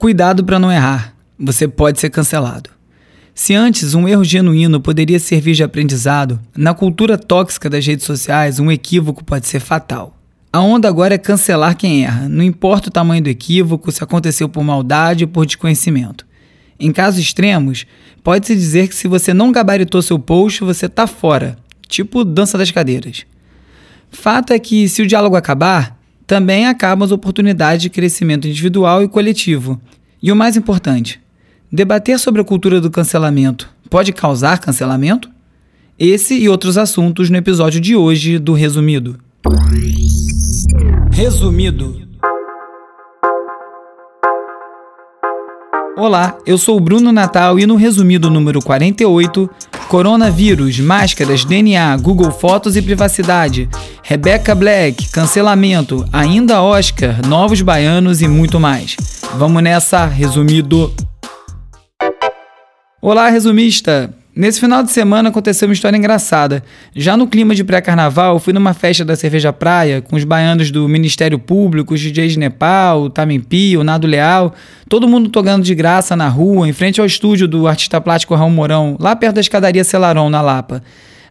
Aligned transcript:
Cuidado 0.00 0.42
para 0.42 0.58
não 0.58 0.72
errar. 0.72 1.14
Você 1.38 1.68
pode 1.68 2.00
ser 2.00 2.08
cancelado. 2.08 2.70
Se 3.34 3.54
antes 3.54 3.92
um 3.92 4.08
erro 4.08 4.24
genuíno 4.24 4.80
poderia 4.80 5.18
servir 5.18 5.52
de 5.52 5.62
aprendizado, 5.62 6.40
na 6.56 6.72
cultura 6.72 7.18
tóxica 7.18 7.68
das 7.68 7.86
redes 7.86 8.06
sociais, 8.06 8.58
um 8.58 8.72
equívoco 8.72 9.22
pode 9.22 9.46
ser 9.46 9.60
fatal. 9.60 10.16
A 10.50 10.58
onda 10.58 10.88
agora 10.88 11.16
é 11.16 11.18
cancelar 11.18 11.76
quem 11.76 12.02
erra, 12.02 12.30
não 12.30 12.42
importa 12.42 12.88
o 12.88 12.90
tamanho 12.90 13.22
do 13.22 13.28
equívoco, 13.28 13.92
se 13.92 14.02
aconteceu 14.02 14.48
por 14.48 14.64
maldade 14.64 15.24
ou 15.24 15.28
por 15.28 15.44
desconhecimento. 15.44 16.26
Em 16.78 16.90
casos 16.92 17.20
extremos, 17.20 17.84
pode-se 18.24 18.54
dizer 18.56 18.88
que 18.88 18.94
se 18.94 19.06
você 19.06 19.34
não 19.34 19.52
gabaritou 19.52 20.00
seu 20.00 20.18
post, 20.18 20.64
você 20.64 20.88
tá 20.88 21.06
fora, 21.06 21.58
tipo 21.86 22.24
dança 22.24 22.56
das 22.56 22.70
cadeiras. 22.70 23.26
Fato 24.10 24.54
é 24.54 24.58
que, 24.58 24.88
se 24.88 25.02
o 25.02 25.06
diálogo 25.06 25.36
acabar, 25.36 25.99
também 26.30 26.68
acabam 26.68 27.04
as 27.04 27.10
oportunidades 27.10 27.82
de 27.82 27.90
crescimento 27.90 28.46
individual 28.46 29.02
e 29.02 29.08
coletivo. 29.08 29.80
E 30.22 30.30
o 30.30 30.36
mais 30.36 30.56
importante, 30.56 31.20
debater 31.72 32.20
sobre 32.20 32.40
a 32.40 32.44
cultura 32.44 32.80
do 32.80 32.88
cancelamento 32.88 33.68
pode 33.90 34.12
causar 34.12 34.60
cancelamento? 34.60 35.28
Esse 35.98 36.38
e 36.38 36.48
outros 36.48 36.78
assuntos 36.78 37.28
no 37.30 37.36
episódio 37.36 37.80
de 37.80 37.96
hoje 37.96 38.38
do 38.38 38.52
Resumido. 38.52 39.18
Resumido. 41.10 42.00
Olá, 45.96 46.38
eu 46.46 46.56
sou 46.56 46.76
o 46.76 46.80
Bruno 46.80 47.10
Natal 47.10 47.58
e 47.58 47.66
no 47.66 47.74
resumido 47.74 48.30
número 48.30 48.60
48, 48.60 49.50
coronavírus, 49.90 50.78
máscaras, 50.78 51.44
DNA, 51.44 51.96
Google 51.96 52.30
Fotos 52.30 52.76
e 52.76 52.80
privacidade, 52.80 53.68
Rebecca 54.04 54.54
Black, 54.54 55.08
cancelamento, 55.08 56.06
ainda 56.12 56.62
Oscar, 56.62 57.26
novos 57.26 57.60
baianos 57.60 58.22
e 58.22 58.28
muito 58.28 58.60
mais. 58.60 58.96
Vamos 59.34 59.60
nessa, 59.60 60.06
resumido. 60.06 60.94
Olá, 63.02 63.28
resumista! 63.30 64.19
Nesse 64.34 64.60
final 64.60 64.84
de 64.84 64.92
semana 64.92 65.28
aconteceu 65.28 65.66
uma 65.66 65.74
história 65.74 65.96
engraçada. 65.96 66.62
Já 66.94 67.16
no 67.16 67.26
clima 67.26 67.52
de 67.52 67.64
pré-carnaval, 67.64 68.38
fui 68.38 68.52
numa 68.52 68.72
festa 68.72 69.04
da 69.04 69.16
Cerveja 69.16 69.52
Praia 69.52 70.00
com 70.00 70.14
os 70.14 70.22
baianos 70.22 70.70
do 70.70 70.88
Ministério 70.88 71.36
Público, 71.36 71.94
os 71.94 72.00
DJs 72.00 72.34
de 72.34 72.38
Nepal, 72.38 73.02
o 73.02 73.10
Tamimpi, 73.10 73.76
o 73.76 73.82
Nado 73.82 74.06
Leal, 74.06 74.54
todo 74.88 75.08
mundo 75.08 75.28
tocando 75.28 75.64
de 75.64 75.74
graça 75.74 76.14
na 76.14 76.28
rua, 76.28 76.68
em 76.68 76.72
frente 76.72 77.00
ao 77.00 77.06
estúdio 77.06 77.48
do 77.48 77.66
artista 77.66 78.00
plástico 78.00 78.36
Raul 78.36 78.50
Mourão, 78.50 78.96
lá 79.00 79.16
perto 79.16 79.34
da 79.34 79.40
escadaria 79.40 79.82
Celaron, 79.82 80.30
na 80.30 80.40
Lapa. 80.40 80.80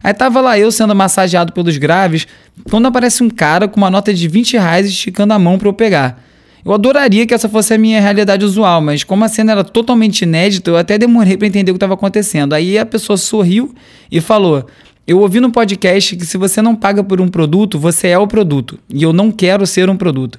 Aí 0.04 0.12
tava 0.12 0.42
lá 0.42 0.58
eu 0.58 0.70
sendo 0.70 0.94
massageado 0.94 1.52
pelos 1.52 1.78
graves, 1.78 2.26
quando 2.70 2.86
aparece 2.86 3.22
um 3.22 3.30
cara 3.30 3.66
com 3.66 3.78
uma 3.78 3.90
nota 3.90 4.12
de 4.12 4.28
20 4.28 4.58
reais 4.58 4.86
esticando 4.86 5.32
a 5.32 5.38
mão 5.38 5.58
para 5.58 5.68
eu 5.68 5.72
pegar. 5.72 6.22
Eu 6.64 6.72
adoraria 6.72 7.26
que 7.26 7.32
essa 7.32 7.48
fosse 7.48 7.72
a 7.72 7.78
minha 7.78 8.00
realidade 8.00 8.44
usual, 8.44 8.80
mas 8.80 9.02
como 9.02 9.24
a 9.24 9.28
cena 9.28 9.52
era 9.52 9.64
totalmente 9.64 10.22
inédita, 10.22 10.70
eu 10.70 10.76
até 10.76 10.98
demorei 10.98 11.36
para 11.36 11.46
entender 11.46 11.70
o 11.70 11.74
que 11.74 11.76
estava 11.76 11.94
acontecendo. 11.94 12.52
Aí 12.52 12.78
a 12.78 12.84
pessoa 12.84 13.16
sorriu 13.16 13.74
e 14.10 14.20
falou: 14.20 14.66
Eu 15.06 15.20
ouvi 15.20 15.40
no 15.40 15.50
podcast 15.50 16.16
que 16.16 16.24
se 16.26 16.36
você 16.36 16.60
não 16.60 16.76
paga 16.76 17.02
por 17.02 17.20
um 17.20 17.28
produto, 17.28 17.78
você 17.78 18.08
é 18.08 18.18
o 18.18 18.26
produto. 18.26 18.78
E 18.92 19.02
eu 19.02 19.12
não 19.12 19.30
quero 19.30 19.66
ser 19.66 19.88
um 19.88 19.96
produto. 19.96 20.38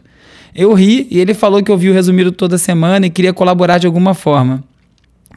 Eu 0.53 0.73
ri 0.73 1.07
e 1.09 1.19
ele 1.19 1.33
falou 1.33 1.63
que 1.63 1.71
ouviu 1.71 1.91
o 1.91 1.95
resumido 1.95 2.31
toda 2.31 2.57
semana 2.57 3.05
e 3.07 3.09
queria 3.09 3.33
colaborar 3.33 3.77
de 3.77 3.87
alguma 3.87 4.13
forma. 4.13 4.63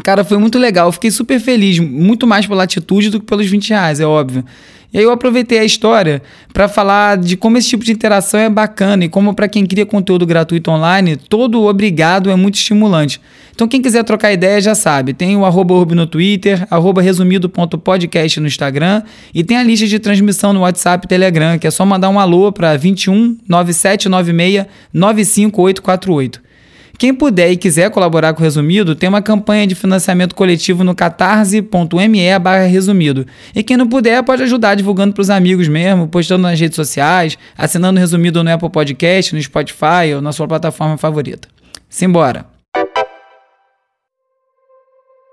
Cara, 0.02 0.24
foi 0.24 0.38
muito 0.38 0.58
legal. 0.58 0.88
Eu 0.88 0.92
fiquei 0.92 1.10
super 1.10 1.38
feliz, 1.38 1.78
muito 1.78 2.26
mais 2.26 2.46
pela 2.46 2.64
atitude 2.64 3.10
do 3.10 3.20
que 3.20 3.26
pelos 3.26 3.46
20 3.46 3.70
reais, 3.70 4.00
é 4.00 4.06
óbvio. 4.06 4.44
E 4.92 4.98
aí 4.98 5.02
eu 5.02 5.10
aproveitei 5.10 5.58
a 5.58 5.64
história 5.64 6.22
para 6.52 6.68
falar 6.68 7.18
de 7.18 7.36
como 7.36 7.58
esse 7.58 7.68
tipo 7.68 7.84
de 7.84 7.90
interação 7.90 8.38
é 8.38 8.48
bacana 8.48 9.04
e 9.04 9.08
como 9.08 9.34
para 9.34 9.48
quem 9.48 9.66
cria 9.66 9.84
conteúdo 9.84 10.24
gratuito 10.24 10.70
online, 10.70 11.16
todo 11.16 11.64
obrigado 11.64 12.30
é 12.30 12.36
muito 12.36 12.54
estimulante. 12.54 13.20
Então 13.52 13.66
quem 13.66 13.82
quiser 13.82 14.04
trocar 14.04 14.32
ideia 14.32 14.60
já 14.60 14.72
sabe, 14.72 15.12
tem 15.12 15.36
o 15.36 15.44
arroba 15.44 15.74
urb 15.74 15.96
no 15.96 16.06
Twitter, 16.06 16.64
arroba 16.70 17.02
resumido.podcast 17.02 18.38
no 18.38 18.46
Instagram 18.46 19.02
e 19.34 19.42
tem 19.42 19.56
a 19.56 19.64
lista 19.64 19.84
de 19.88 19.98
transmissão 19.98 20.52
no 20.52 20.60
WhatsApp 20.60 21.06
e 21.06 21.08
Telegram, 21.08 21.58
que 21.58 21.66
é 21.66 21.72
só 21.72 21.84
mandar 21.84 22.08
um 22.08 22.20
alô 22.20 22.52
para 22.52 22.76
21 22.76 23.36
9796 23.48 24.66
95848. 24.92 26.53
Quem 26.96 27.12
puder 27.12 27.50
e 27.50 27.56
quiser 27.56 27.90
colaborar 27.90 28.32
com 28.34 28.40
o 28.40 28.42
Resumido, 28.44 28.94
tem 28.94 29.08
uma 29.08 29.20
campanha 29.20 29.66
de 29.66 29.74
financiamento 29.74 30.34
coletivo 30.34 30.84
no 30.84 30.94
catarse.me 30.94 32.38
barra 32.38 32.66
resumido. 32.66 33.26
E 33.54 33.62
quem 33.62 33.76
não 33.76 33.88
puder, 33.88 34.22
pode 34.22 34.42
ajudar 34.44 34.74
divulgando 34.74 35.12
para 35.12 35.22
os 35.22 35.30
amigos 35.30 35.66
mesmo, 35.68 36.06
postando 36.06 36.42
nas 36.42 36.58
redes 36.58 36.76
sociais, 36.76 37.36
assinando 37.58 37.98
o 37.98 38.00
Resumido 38.00 38.42
no 38.44 38.50
Apple 38.50 38.70
Podcast, 38.70 39.34
no 39.34 39.42
Spotify 39.42 40.14
ou 40.14 40.22
na 40.22 40.32
sua 40.32 40.46
plataforma 40.46 40.96
favorita. 40.96 41.48
Simbora! 41.88 42.46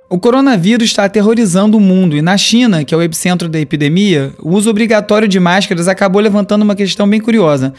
O 0.09 0.19
coronavírus 0.19 0.89
está 0.89 1.05
aterrorizando 1.05 1.78
o 1.78 1.79
mundo 1.79 2.17
e 2.17 2.22
na 2.22 2.38
China, 2.38 2.83
que 2.83 2.93
é 2.93 2.97
o 2.97 3.01
epicentro 3.01 3.47
da 3.47 3.57
epidemia, 3.57 4.33
o 4.39 4.49
uso 4.49 4.69
obrigatório 4.69 5.25
de 5.25 5.39
máscaras 5.39 5.88
acabou 5.88 6.22
levantando 6.22 6.63
uma 6.63 6.75
questão 6.75 7.07
bem 7.07 7.22
curiosa. 7.22 7.73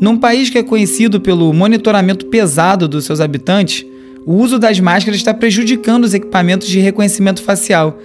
Num 0.00 0.16
país 0.16 0.48
que 0.48 0.58
é 0.58 0.62
conhecido 0.62 1.20
pelo 1.20 1.52
monitoramento 1.52 2.26
pesado 2.26 2.86
dos 2.86 3.04
seus 3.04 3.20
habitantes, 3.20 3.84
o 4.24 4.34
uso 4.34 4.58
das 4.58 4.78
máscaras 4.78 5.18
está 5.18 5.34
prejudicando 5.34 6.04
os 6.04 6.14
equipamentos 6.14 6.68
de 6.68 6.78
reconhecimento 6.78 7.42
facial. 7.42 7.98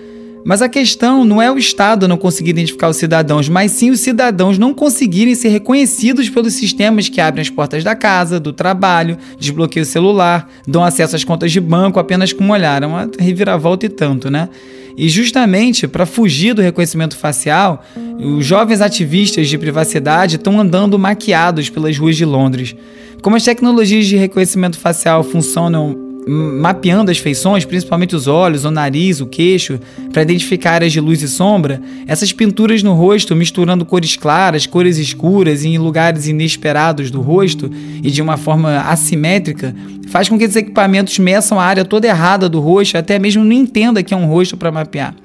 Mas 0.46 0.62
a 0.62 0.68
questão 0.68 1.24
não 1.24 1.42
é 1.42 1.50
o 1.52 1.58
Estado 1.58 2.08
não 2.08 2.18
conseguir 2.18 2.50
identificar 2.50 2.90
os 2.90 2.98
cidadãos, 2.98 3.48
mas 3.48 3.72
sim 3.72 3.92
os 3.92 4.00
cidadãos 4.00 4.58
não 4.58 4.74
conseguirem 4.74 5.36
ser 5.36 5.50
reconhecidos 5.50 6.30
pelos 6.30 6.54
sistemas 6.54 7.08
que 7.08 7.22
abrem 7.22 7.42
as 7.42 7.50
portas 7.50 7.84
da 7.84 7.96
casa, 7.96 8.40
do 8.40 8.52
trabalho, 8.52 9.18
desbloqueiam 9.40 9.84
o 9.84 9.86
celular, 9.86 10.50
dão 10.68 10.84
acesso 10.84 11.16
às 11.16 11.24
contas 11.24 11.52
de 11.52 11.62
banco 11.62 12.00
apenas 12.00 12.34
com 12.34 12.44
um 12.44 12.52
olhar. 12.52 12.84
É 12.84 12.88
uma 12.88 13.10
reviravolta 13.20 13.86
e 13.86 13.90
tanto, 13.90 14.30
né? 14.30 14.50
E 14.96 15.10
justamente 15.10 15.88
para 15.88 16.06
fugir 16.06 16.54
do 16.54 16.62
reconhecimento 16.62 17.18
facial, 17.18 17.84
os 18.20 18.46
jovens 18.46 18.82
ativistas 18.82 19.48
de 19.48 19.58
privacidade 19.58 20.36
estão 20.36 20.60
andando 20.60 21.00
maquiados 21.00 21.70
pelas 21.70 21.98
ruas 21.98 22.16
de 22.16 22.26
Londres. 22.26 22.76
Como 23.22 23.36
as 23.36 23.44
tecnologias 23.44 24.06
de 24.06 24.18
reconhecimento 24.18 24.78
facial 24.78 25.24
funcionam 25.24 26.03
mapeando 26.28 27.12
as 27.12 27.18
feições, 27.18 27.66
principalmente 27.66 28.16
os 28.16 28.28
olhos, 28.28 28.66
o 28.66 28.72
nariz, 28.72 29.20
o 29.20 29.26
queixo, 29.26 29.80
para 30.12 30.22
identificar 30.22 30.74
áreas 30.74 30.92
de 30.92 31.00
luz 31.00 31.22
e 31.22 31.28
sombra, 31.28 31.82
essas 32.08 32.32
pinturas 32.32 32.82
no 32.84 32.94
rosto, 32.94 33.36
misturando 33.36 33.86
cores 33.86 34.16
claras, 34.16 34.66
cores 34.66 34.98
escuras 34.98 35.64
e 35.64 35.70
em 35.70 35.78
lugares 35.78 36.28
inesperados 36.28 37.12
do 37.12 37.22
rosto 37.22 37.70
e 38.02 38.10
de 38.10 38.22
uma 38.22 38.38
forma 38.38 38.80
assimétrica, 38.82 39.76
faz 40.08 40.30
com 40.30 40.38
que 40.38 40.44
esses 40.44 40.56
equipamentos 40.56 41.18
meçam 41.20 41.60
a 41.60 41.64
área 41.64 41.84
toda 41.86 42.08
errada 42.08 42.48
do 42.48 42.60
rosto, 42.60 42.98
até 42.98 43.18
mesmo 43.18 43.44
não 43.44 43.52
entenda 43.52 44.04
que 44.04 44.14
é 44.14 44.18
um 44.18 44.28
rosto 44.28 44.56
para 44.56 44.72
mapear. 44.72 45.16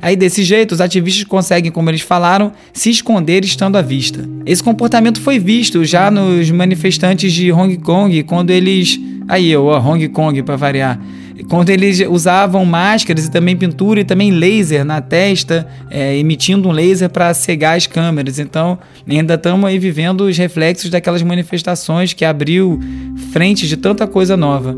Aí, 0.00 0.16
desse 0.16 0.42
jeito, 0.42 0.72
os 0.72 0.80
ativistas 0.80 1.24
conseguem, 1.24 1.70
como 1.70 1.90
eles 1.90 2.00
falaram, 2.00 2.52
se 2.72 2.90
esconder 2.90 3.44
estando 3.44 3.76
à 3.76 3.82
vista. 3.82 4.28
Esse 4.46 4.62
comportamento 4.62 5.20
foi 5.20 5.38
visto 5.38 5.84
já 5.84 6.10
nos 6.10 6.50
manifestantes 6.50 7.32
de 7.32 7.52
Hong 7.52 7.76
Kong, 7.78 8.22
quando 8.22 8.50
eles. 8.50 8.98
Aí, 9.26 9.50
eu, 9.50 9.66
ó, 9.66 9.78
Hong 9.78 10.08
Kong, 10.08 10.42
para 10.42 10.56
variar. 10.56 11.00
Quando 11.48 11.70
eles 11.70 12.00
usavam 12.00 12.64
máscaras 12.64 13.26
e 13.26 13.30
também 13.30 13.56
pintura 13.56 14.00
e 14.00 14.04
também 14.04 14.30
laser 14.30 14.84
na 14.84 15.00
testa, 15.00 15.68
é, 15.88 16.16
emitindo 16.16 16.68
um 16.68 16.72
laser 16.72 17.08
para 17.08 17.32
cegar 17.32 17.76
as 17.76 17.86
câmeras. 17.86 18.38
Então, 18.38 18.78
ainda 19.08 19.34
estamos 19.34 19.68
aí 19.68 19.78
vivendo 19.78 20.22
os 20.22 20.36
reflexos 20.36 20.90
daquelas 20.90 21.22
manifestações 21.22 22.12
que 22.12 22.24
abriu 22.24 22.80
frente 23.32 23.68
de 23.68 23.76
tanta 23.76 24.06
coisa 24.06 24.36
nova. 24.36 24.76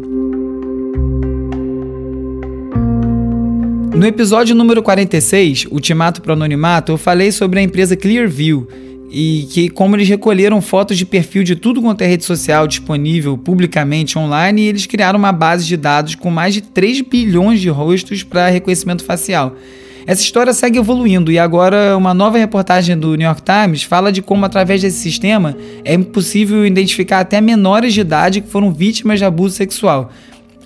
No 3.94 4.06
episódio 4.06 4.54
número 4.54 4.82
46, 4.82 5.66
Ultimato 5.70 6.22
para 6.22 6.30
o 6.30 6.32
Anonimato, 6.32 6.92
eu 6.92 6.98
falei 6.98 7.32
sobre 7.32 7.58
a 7.58 7.62
empresa 7.62 7.96
Clearview 7.96 8.68
e 9.10 9.48
que 9.50 9.68
como 9.68 9.96
eles 9.96 10.08
recolheram 10.08 10.60
fotos 10.62 10.96
de 10.96 11.04
perfil 11.04 11.42
de 11.42 11.56
tudo 11.56 11.82
quanto 11.82 12.02
é 12.02 12.06
rede 12.06 12.24
social 12.24 12.66
disponível 12.66 13.36
publicamente 13.36 14.16
online 14.16 14.62
e 14.62 14.68
eles 14.68 14.86
criaram 14.86 15.18
uma 15.18 15.32
base 15.32 15.66
de 15.66 15.76
dados 15.76 16.14
com 16.14 16.30
mais 16.30 16.54
de 16.54 16.60
3 16.60 17.00
bilhões 17.02 17.60
de 17.60 17.68
rostos 17.68 18.22
para 18.22 18.48
reconhecimento 18.48 19.04
facial. 19.04 19.56
Essa 20.06 20.22
história 20.22 20.52
segue 20.52 20.78
evoluindo 20.78 21.30
e 21.30 21.38
agora 21.38 21.96
uma 21.96 22.14
nova 22.14 22.38
reportagem 22.38 22.96
do 22.96 23.14
New 23.14 23.26
York 23.26 23.42
Times 23.42 23.82
fala 23.82 24.10
de 24.10 24.22
como 24.22 24.44
através 24.44 24.80
desse 24.80 24.98
sistema 24.98 25.56
é 25.84 25.98
possível 25.98 26.64
identificar 26.64 27.20
até 27.20 27.40
menores 27.40 27.92
de 27.92 28.00
idade 28.00 28.40
que 28.40 28.48
foram 28.48 28.72
vítimas 28.72 29.18
de 29.18 29.24
abuso 29.24 29.56
sexual. 29.56 30.10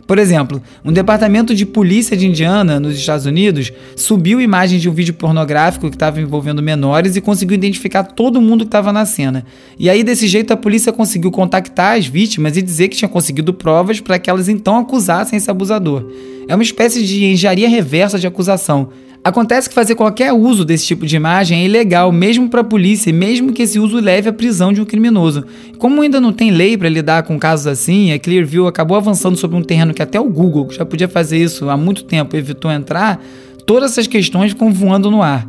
Por 0.06 0.18
exemplo, 0.18 0.62
um 0.84 0.92
departamento 0.92 1.54
de 1.54 1.64
polícia 1.64 2.16
de 2.16 2.26
Indiana, 2.26 2.78
nos 2.78 2.96
Estados 2.96 3.24
Unidos, 3.24 3.72
subiu 3.96 4.40
imagens 4.40 4.82
de 4.82 4.88
um 4.88 4.92
vídeo 4.92 5.14
pornográfico 5.14 5.88
que 5.88 5.96
estava 5.96 6.20
envolvendo 6.20 6.62
menores 6.62 7.16
e 7.16 7.20
conseguiu 7.20 7.54
identificar 7.54 8.04
todo 8.04 8.40
mundo 8.40 8.64
que 8.64 8.68
estava 8.68 8.92
na 8.92 9.06
cena. 9.06 9.46
E 9.78 9.88
aí, 9.88 10.02
desse 10.02 10.26
jeito, 10.26 10.52
a 10.52 10.56
polícia 10.56 10.92
conseguiu 10.92 11.30
contactar 11.30 11.96
as 11.96 12.06
vítimas 12.06 12.56
e 12.56 12.62
dizer 12.62 12.88
que 12.88 12.96
tinha 12.96 13.08
conseguido 13.08 13.54
provas 13.54 14.00
para 14.00 14.18
que 14.18 14.28
elas 14.28 14.48
então 14.48 14.76
acusassem 14.76 15.36
esse 15.36 15.50
abusador. 15.50 16.04
É 16.46 16.54
uma 16.54 16.62
espécie 16.62 17.02
de 17.02 17.24
engenharia 17.24 17.68
reversa 17.68 18.18
de 18.18 18.26
acusação. 18.26 18.90
Acontece 19.24 19.70
que 19.70 19.74
fazer 19.74 19.94
qualquer 19.94 20.34
uso 20.34 20.66
desse 20.66 20.84
tipo 20.84 21.06
de 21.06 21.16
imagem 21.16 21.62
é 21.62 21.64
ilegal, 21.64 22.12
mesmo 22.12 22.46
para 22.50 22.60
a 22.60 22.64
polícia, 22.64 23.10
mesmo 23.10 23.54
que 23.54 23.62
esse 23.62 23.78
uso 23.78 23.98
leve 23.98 24.28
à 24.28 24.32
prisão 24.34 24.70
de 24.70 24.82
um 24.82 24.84
criminoso. 24.84 25.46
Como 25.78 26.02
ainda 26.02 26.20
não 26.20 26.30
tem 26.30 26.50
lei 26.50 26.76
para 26.76 26.90
lidar 26.90 27.22
com 27.22 27.38
casos 27.38 27.66
assim, 27.66 28.12
a 28.12 28.18
Clearview 28.18 28.66
acabou 28.66 28.98
avançando 28.98 29.38
sobre 29.38 29.56
um 29.56 29.62
terreno 29.62 29.94
que 29.94 30.02
até 30.02 30.20
o 30.20 30.28
Google, 30.28 30.66
que 30.66 30.76
já 30.76 30.84
podia 30.84 31.08
fazer 31.08 31.38
isso 31.38 31.70
há 31.70 31.76
muito 31.76 32.04
tempo, 32.04 32.36
evitou 32.36 32.70
entrar, 32.70 33.18
todas 33.64 33.92
essas 33.92 34.06
questões 34.06 34.52
ficam 34.52 34.70
voando 34.70 35.10
no 35.10 35.22
ar. 35.22 35.48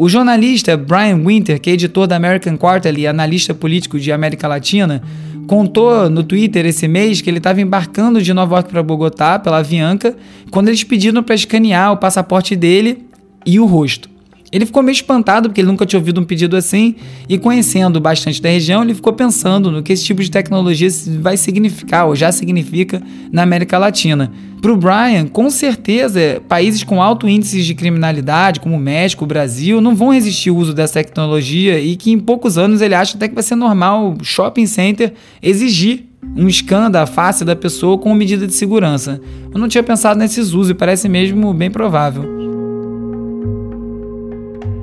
O 0.00 0.08
jornalista 0.08 0.76
Brian 0.76 1.24
Winter, 1.24 1.60
que 1.60 1.70
é 1.70 1.72
editor 1.72 2.06
da 2.06 2.14
American 2.14 2.56
Quarterly 2.56 3.00
e 3.00 3.06
analista 3.08 3.52
político 3.52 3.98
de 3.98 4.12
América 4.12 4.46
Latina, 4.46 5.02
contou 5.48 6.08
no 6.08 6.22
Twitter 6.22 6.64
esse 6.66 6.86
mês 6.86 7.20
que 7.20 7.28
ele 7.28 7.38
estava 7.38 7.60
embarcando 7.60 8.22
de 8.22 8.32
Nova 8.32 8.54
York 8.54 8.70
para 8.70 8.80
Bogotá 8.80 9.40
pela 9.40 9.58
Avianca 9.58 10.16
quando 10.52 10.68
eles 10.68 10.84
pediram 10.84 11.20
para 11.20 11.34
escanear 11.34 11.90
o 11.90 11.96
passaporte 11.96 12.54
dele 12.54 13.08
e 13.44 13.58
o 13.58 13.66
rosto. 13.66 14.08
Ele 14.50 14.64
ficou 14.64 14.82
meio 14.82 14.94
espantado 14.94 15.48
porque 15.48 15.60
ele 15.60 15.68
nunca 15.68 15.84
tinha 15.84 16.00
ouvido 16.00 16.20
um 16.20 16.24
pedido 16.24 16.56
assim 16.56 16.94
e 17.28 17.36
conhecendo 17.38 18.00
bastante 18.00 18.40
da 18.40 18.48
região, 18.48 18.82
ele 18.82 18.94
ficou 18.94 19.12
pensando 19.12 19.70
no 19.70 19.82
que 19.82 19.92
esse 19.92 20.04
tipo 20.04 20.22
de 20.22 20.30
tecnologia 20.30 20.88
vai 21.20 21.36
significar 21.36 22.06
ou 22.06 22.16
já 22.16 22.32
significa 22.32 23.02
na 23.30 23.42
América 23.42 23.76
Latina. 23.76 24.32
Para 24.60 24.72
o 24.72 24.76
Brian, 24.76 25.26
com 25.26 25.48
certeza, 25.50 26.42
países 26.48 26.82
com 26.82 27.00
alto 27.00 27.28
índice 27.28 27.62
de 27.62 27.74
criminalidade, 27.74 28.58
como 28.58 28.74
o 28.74 28.80
México, 28.80 29.24
o 29.24 29.26
Brasil, 29.26 29.80
não 29.80 29.94
vão 29.94 30.12
resistir 30.12 30.50
ao 30.50 30.56
uso 30.56 30.74
dessa 30.74 30.94
tecnologia 30.94 31.78
e 31.78 31.94
que 31.94 32.10
em 32.10 32.18
poucos 32.18 32.58
anos 32.58 32.80
ele 32.80 32.94
acha 32.94 33.16
até 33.16 33.28
que 33.28 33.34
vai 33.34 33.44
ser 33.44 33.54
normal 33.54 34.16
o 34.18 34.24
shopping 34.24 34.66
center 34.66 35.12
exigir 35.42 36.06
um 36.36 36.48
scan 36.50 36.90
da 36.90 37.06
face 37.06 37.44
da 37.44 37.54
pessoa 37.54 37.98
com 37.98 38.12
medida 38.14 38.46
de 38.46 38.54
segurança. 38.54 39.20
Eu 39.52 39.60
não 39.60 39.68
tinha 39.68 39.82
pensado 39.82 40.18
nesses 40.18 40.52
usos 40.52 40.70
e 40.70 40.74
parece 40.74 41.08
mesmo 41.08 41.52
bem 41.54 41.70
provável. 41.70 42.37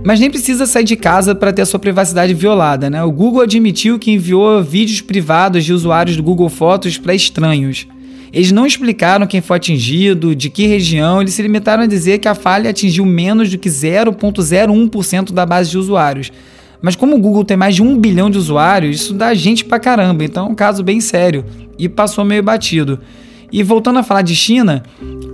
Mas 0.05 0.19
nem 0.19 0.29
precisa 0.29 0.67
sair 0.67 0.83
de 0.83 0.95
casa 0.95 1.33
para 1.33 1.51
ter 1.51 1.63
a 1.63 1.65
sua 1.65 1.79
privacidade 1.79 2.31
violada, 2.31 2.91
né? 2.91 3.03
O 3.03 3.11
Google 3.11 3.41
admitiu 3.41 3.97
que 3.97 4.11
enviou 4.11 4.63
vídeos 4.63 5.01
privados 5.01 5.65
de 5.65 5.73
usuários 5.73 6.15
do 6.15 6.21
Google 6.21 6.47
Fotos 6.47 6.95
para 6.95 7.15
estranhos. 7.15 7.87
Eles 8.31 8.51
não 8.51 8.67
explicaram 8.67 9.25
quem 9.25 9.41
foi 9.41 9.57
atingido, 9.57 10.35
de 10.35 10.47
que 10.47 10.67
região, 10.67 11.21
eles 11.21 11.33
se 11.33 11.41
limitaram 11.41 11.81
a 11.81 11.87
dizer 11.87 12.19
que 12.19 12.27
a 12.27 12.35
falha 12.35 12.69
atingiu 12.69 13.03
menos 13.03 13.49
do 13.49 13.57
que 13.57 13.67
0,01% 13.67 15.31
da 15.31 15.43
base 15.43 15.71
de 15.71 15.77
usuários. 15.79 16.31
Mas 16.79 16.95
como 16.95 17.15
o 17.15 17.19
Google 17.19 17.43
tem 17.43 17.57
mais 17.57 17.73
de 17.73 17.81
um 17.81 17.97
bilhão 17.97 18.29
de 18.29 18.37
usuários, 18.37 18.97
isso 18.97 19.13
dá 19.15 19.33
gente 19.33 19.65
pra 19.65 19.79
caramba, 19.79 20.23
então 20.23 20.45
é 20.45 20.49
um 20.51 20.55
caso 20.55 20.83
bem 20.83 21.01
sério 21.01 21.43
e 21.79 21.89
passou 21.89 22.23
meio 22.23 22.43
batido. 22.43 22.99
E 23.51 23.63
voltando 23.63 23.99
a 23.99 24.03
falar 24.03 24.21
de 24.21 24.35
China, 24.35 24.83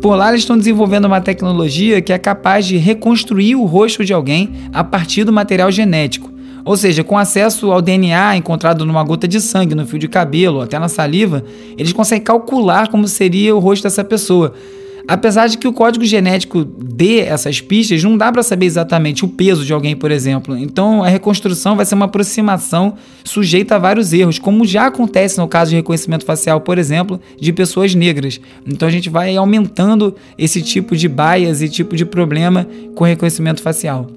por 0.02 0.16
lá 0.16 0.30
eles 0.30 0.42
estão 0.42 0.58
desenvolvendo 0.58 1.06
uma 1.06 1.22
tecnologia 1.22 2.02
que 2.02 2.14
é 2.14 2.18
capaz 2.18 2.66
de 2.66 2.78
reconstruir 2.78 3.56
o 3.56 3.66
rosto 3.66 4.04
de 4.04 4.14
alguém 4.14 4.52
a 4.74 4.84
partir 4.84 5.24
do 5.24 5.34
material 5.34 5.72
genético. 5.72 6.32
Ou 6.64 6.78
seja, 6.78 7.04
com 7.04 7.18
acesso 7.18 7.72
ao 7.72 7.82
DNA 7.82 8.38
encontrado 8.38 8.86
numa 8.86 9.04
gota 9.04 9.28
de 9.28 9.42
sangue, 9.42 9.74
no 9.74 9.86
fio 9.86 9.98
de 9.98 10.08
cabelo, 10.08 10.62
até 10.62 10.78
na 10.78 10.88
saliva, 10.88 11.44
eles 11.78 11.92
conseguem 11.92 12.24
calcular 12.24 12.88
como 12.90 13.08
seria 13.08 13.56
o 13.56 13.60
rosto 13.60 13.84
dessa 13.84 14.04
pessoa. 14.04 14.54
Apesar 15.12 15.48
de 15.48 15.58
que 15.58 15.68
o 15.68 15.74
código 15.74 16.06
genético 16.06 16.64
dê 16.64 17.20
essas 17.20 17.60
pistas, 17.60 18.02
não 18.02 18.18
dá 18.18 18.32
para 18.32 18.42
saber 18.42 18.66
exatamente 18.66 19.26
o 19.26 19.28
peso 19.28 19.66
de 19.66 19.74
alguém, 19.74 19.94
por 19.94 20.10
exemplo. 20.10 20.58
Então, 20.58 21.04
a 21.04 21.10
reconstrução 21.10 21.76
vai 21.76 21.86
ser 21.86 21.96
uma 21.96 22.06
aproximação 22.06 22.94
sujeita 23.22 23.76
a 23.76 23.78
vários 23.78 24.14
erros, 24.14 24.40
como 24.40 24.66
já 24.66 24.86
acontece 24.86 25.38
no 25.38 25.50
caso 25.50 25.72
de 25.72 25.76
reconhecimento 25.76 26.24
facial, 26.24 26.62
por 26.62 26.78
exemplo, 26.78 27.20
de 27.38 27.52
pessoas 27.52 27.94
negras. 27.94 28.40
Então, 28.66 28.88
a 28.88 28.92
gente 28.92 29.10
vai 29.10 29.36
aumentando 29.36 30.16
esse 30.38 30.62
tipo 30.62 30.96
de 30.96 31.10
bias 31.10 31.62
e 31.62 31.68
tipo 31.68 31.94
de 31.98 32.06
problema 32.06 32.66
com 32.96 33.04
reconhecimento 33.04 33.62
facial. 33.62 34.08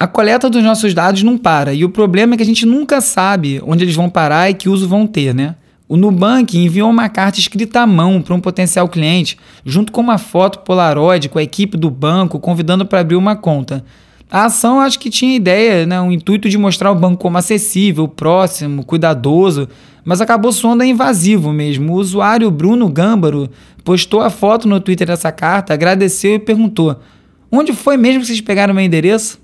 A 0.00 0.06
coleta 0.08 0.50
dos 0.50 0.64
nossos 0.64 0.92
dados 0.92 1.22
não 1.22 1.38
para, 1.38 1.72
e 1.72 1.84
o 1.84 1.90
problema 1.90 2.34
é 2.34 2.36
que 2.36 2.42
a 2.42 2.46
gente 2.46 2.66
nunca 2.66 3.00
sabe 3.00 3.62
onde 3.64 3.84
eles 3.84 3.94
vão 3.94 4.10
parar 4.10 4.50
e 4.50 4.54
que 4.54 4.68
uso 4.68 4.88
vão 4.88 5.06
ter, 5.06 5.32
né? 5.32 5.54
O 5.90 5.96
Nubank 5.96 6.56
enviou 6.56 6.88
uma 6.88 7.08
carta 7.08 7.40
escrita 7.40 7.80
à 7.80 7.86
mão 7.86 8.22
para 8.22 8.32
um 8.32 8.40
potencial 8.40 8.88
cliente, 8.88 9.36
junto 9.64 9.90
com 9.90 10.00
uma 10.00 10.18
foto 10.18 10.60
Polaroid 10.60 11.28
com 11.28 11.36
a 11.36 11.42
equipe 11.42 11.76
do 11.76 11.90
banco 11.90 12.38
convidando 12.38 12.86
para 12.86 13.00
abrir 13.00 13.16
uma 13.16 13.34
conta. 13.34 13.84
A 14.30 14.44
ação 14.44 14.78
acho 14.78 15.00
que 15.00 15.10
tinha 15.10 15.34
ideia, 15.34 15.84
né, 15.84 16.00
um 16.00 16.12
intuito 16.12 16.48
de 16.48 16.56
mostrar 16.56 16.92
o 16.92 16.94
banco 16.94 17.16
como 17.16 17.36
acessível, 17.38 18.06
próximo, 18.06 18.84
cuidadoso, 18.84 19.68
mas 20.04 20.20
acabou 20.20 20.52
soando 20.52 20.84
invasivo 20.84 21.52
mesmo. 21.52 21.94
O 21.94 21.96
usuário 21.96 22.48
Bruno 22.52 22.88
Gâmbaro 22.88 23.50
postou 23.82 24.20
a 24.20 24.30
foto 24.30 24.68
no 24.68 24.78
Twitter 24.78 25.08
dessa 25.08 25.32
carta, 25.32 25.74
agradeceu 25.74 26.36
e 26.36 26.38
perguntou: 26.38 27.00
Onde 27.50 27.72
foi 27.72 27.96
mesmo 27.96 28.20
que 28.20 28.28
vocês 28.28 28.40
pegaram 28.40 28.72
meu 28.72 28.84
endereço? 28.84 29.40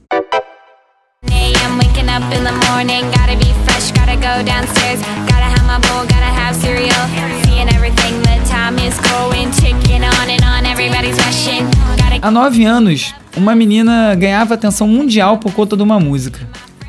Há 12.23 12.31
nove 12.31 12.64
anos, 12.64 13.14
uma 13.37 13.55
menina 13.55 14.14
ganhava 14.14 14.55
atenção 14.55 14.88
mundial 14.88 15.38
por 15.38 15.53
conta 15.53 15.76
de 15.76 15.82
uma 15.82 16.00
música. 16.00 16.41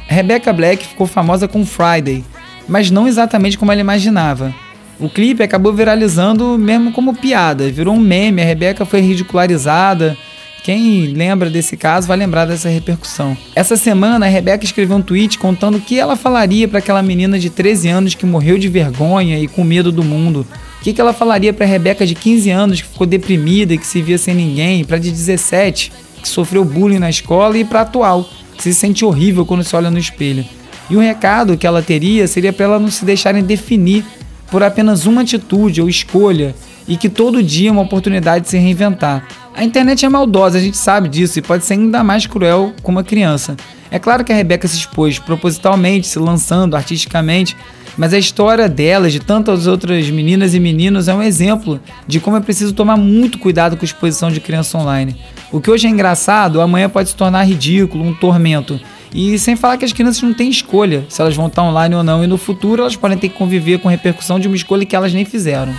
Rebecca 0.07 0.53
Black 0.53 0.85
ficou 0.85 1.05
famosa 1.05 1.47
com 1.47 1.65
Friday, 1.65 2.23
mas 2.67 2.89
não 2.89 3.07
exatamente 3.07 3.57
como 3.57 3.71
ela 3.71 3.81
imaginava. 3.81 4.53
O 4.99 5.09
clipe 5.09 5.43
acabou 5.43 5.73
viralizando 5.73 6.57
mesmo 6.57 6.91
como 6.91 7.13
piada, 7.13 7.69
virou 7.69 7.93
um 7.95 7.99
meme, 7.99 8.41
a 8.41 8.45
Rebecca 8.45 8.85
foi 8.85 9.01
ridicularizada, 9.01 10.17
quem 10.63 11.07
lembra 11.07 11.49
desse 11.49 11.77
caso 11.77 12.07
vai 12.07 12.17
lembrar 12.17 12.45
dessa 12.45 12.69
repercussão. 12.69 13.37
Essa 13.55 13.77
semana, 13.77 14.25
a 14.25 14.29
Rebeca 14.29 14.65
escreveu 14.65 14.97
um 14.97 15.01
tweet 15.01 15.39
contando 15.39 15.77
o 15.77 15.81
que 15.81 15.97
ela 15.97 16.15
falaria 16.15 16.67
para 16.67 16.79
aquela 16.79 17.01
menina 17.01 17.39
de 17.39 17.49
13 17.49 17.87
anos 17.87 18.15
que 18.15 18.25
morreu 18.25 18.57
de 18.57 18.67
vergonha 18.67 19.39
e 19.39 19.47
com 19.47 19.63
medo 19.63 19.91
do 19.91 20.03
mundo. 20.03 20.45
O 20.79 20.83
que, 20.83 20.93
que 20.93 21.01
ela 21.01 21.13
falaria 21.13 21.53
para 21.53 21.65
a 21.65 21.69
Rebeca 21.69 22.05
de 22.05 22.13
15 22.15 22.49
anos 22.49 22.81
que 22.81 22.87
ficou 22.87 23.07
deprimida 23.07 23.73
e 23.73 23.77
que 23.77 23.87
se 23.87 24.01
via 24.01 24.17
sem 24.17 24.35
ninguém, 24.35 24.83
para 24.83 24.97
de 24.97 25.09
17 25.09 25.91
que 26.21 26.27
sofreu 26.27 26.65
bullying 26.65 26.99
na 26.99 27.09
escola 27.09 27.57
e 27.57 27.63
para 27.63 27.81
atual 27.81 28.27
que 28.55 28.63
se 28.63 28.73
sente 28.73 29.05
horrível 29.05 29.45
quando 29.45 29.63
se 29.63 29.75
olha 29.75 29.91
no 29.91 29.99
espelho. 29.99 30.43
E 30.89 30.95
o 30.95 30.99
recado 30.99 31.57
que 31.57 31.67
ela 31.67 31.81
teria 31.81 32.27
seria 32.27 32.51
para 32.51 32.65
ela 32.65 32.79
não 32.79 32.89
se 32.89 33.05
deixarem 33.05 33.43
definir 33.43 34.03
por 34.49 34.63
apenas 34.63 35.05
uma 35.05 35.21
atitude 35.21 35.81
ou 35.81 35.89
escolha 35.89 36.55
e 36.87 36.97
que 36.97 37.09
todo 37.09 37.43
dia 37.43 37.69
é 37.69 37.71
uma 37.71 37.81
oportunidade 37.81 38.45
de 38.45 38.49
se 38.49 38.57
reinventar. 38.57 39.27
A 39.55 39.63
internet 39.63 40.05
é 40.05 40.09
maldosa, 40.09 40.57
a 40.57 40.61
gente 40.61 40.77
sabe 40.77 41.09
disso 41.09 41.39
e 41.39 41.41
pode 41.41 41.65
ser 41.65 41.73
ainda 41.73 42.03
mais 42.03 42.27
cruel 42.27 42.73
com 42.81 42.91
uma 42.91 43.03
criança. 43.03 43.57
É 43.89 43.97
claro 43.97 44.23
que 44.23 44.31
a 44.31 44.35
Rebeca 44.35 44.67
se 44.67 44.77
expôs 44.77 45.17
propositalmente, 45.17 46.07
se 46.07 46.19
lançando 46.19 46.75
artisticamente, 46.75 47.55
mas 47.97 48.13
a 48.13 48.19
história 48.19 48.69
dela, 48.69 49.09
de 49.09 49.19
tantas 49.19 49.65
outras 49.65 50.07
meninas 50.09 50.53
e 50.53 50.59
meninos, 50.59 51.07
é 51.07 51.13
um 51.13 51.23
exemplo 51.23 51.79
de 52.05 52.19
como 52.19 52.37
é 52.37 52.39
preciso 52.39 52.73
tomar 52.73 52.95
muito 52.95 53.39
cuidado 53.39 53.75
com 53.75 53.83
a 53.83 53.85
exposição 53.85 54.29
de 54.29 54.39
criança 54.39 54.77
online. 54.77 55.15
O 55.51 55.59
que 55.59 55.71
hoje 55.71 55.87
é 55.87 55.89
engraçado, 55.89 56.61
amanhã 56.61 56.87
pode 56.89 57.09
se 57.09 57.15
tornar 57.15 57.43
ridículo, 57.43 58.03
um 58.03 58.13
tormento. 58.13 58.79
E 59.13 59.39
sem 59.39 59.55
falar 59.55 59.77
que 59.77 59.85
as 59.85 59.93
crianças 59.93 60.21
não 60.21 60.33
têm 60.33 60.49
escolha 60.49 61.05
se 61.09 61.19
elas 61.21 61.35
vão 61.35 61.47
estar 61.47 61.63
online 61.63 61.95
ou 61.95 62.03
não, 62.03 62.23
e 62.23 62.27
no 62.27 62.37
futuro 62.37 62.83
elas 62.83 62.95
podem 62.95 63.17
ter 63.17 63.29
que 63.29 63.37
conviver 63.37 63.79
com 63.79 63.87
a 63.87 63.91
repercussão 63.91 64.39
de 64.39 64.47
uma 64.47 64.55
escolha 64.55 64.85
que 64.85 64.95
elas 64.95 65.13
nem 65.13 65.25
fizeram. 65.25 65.73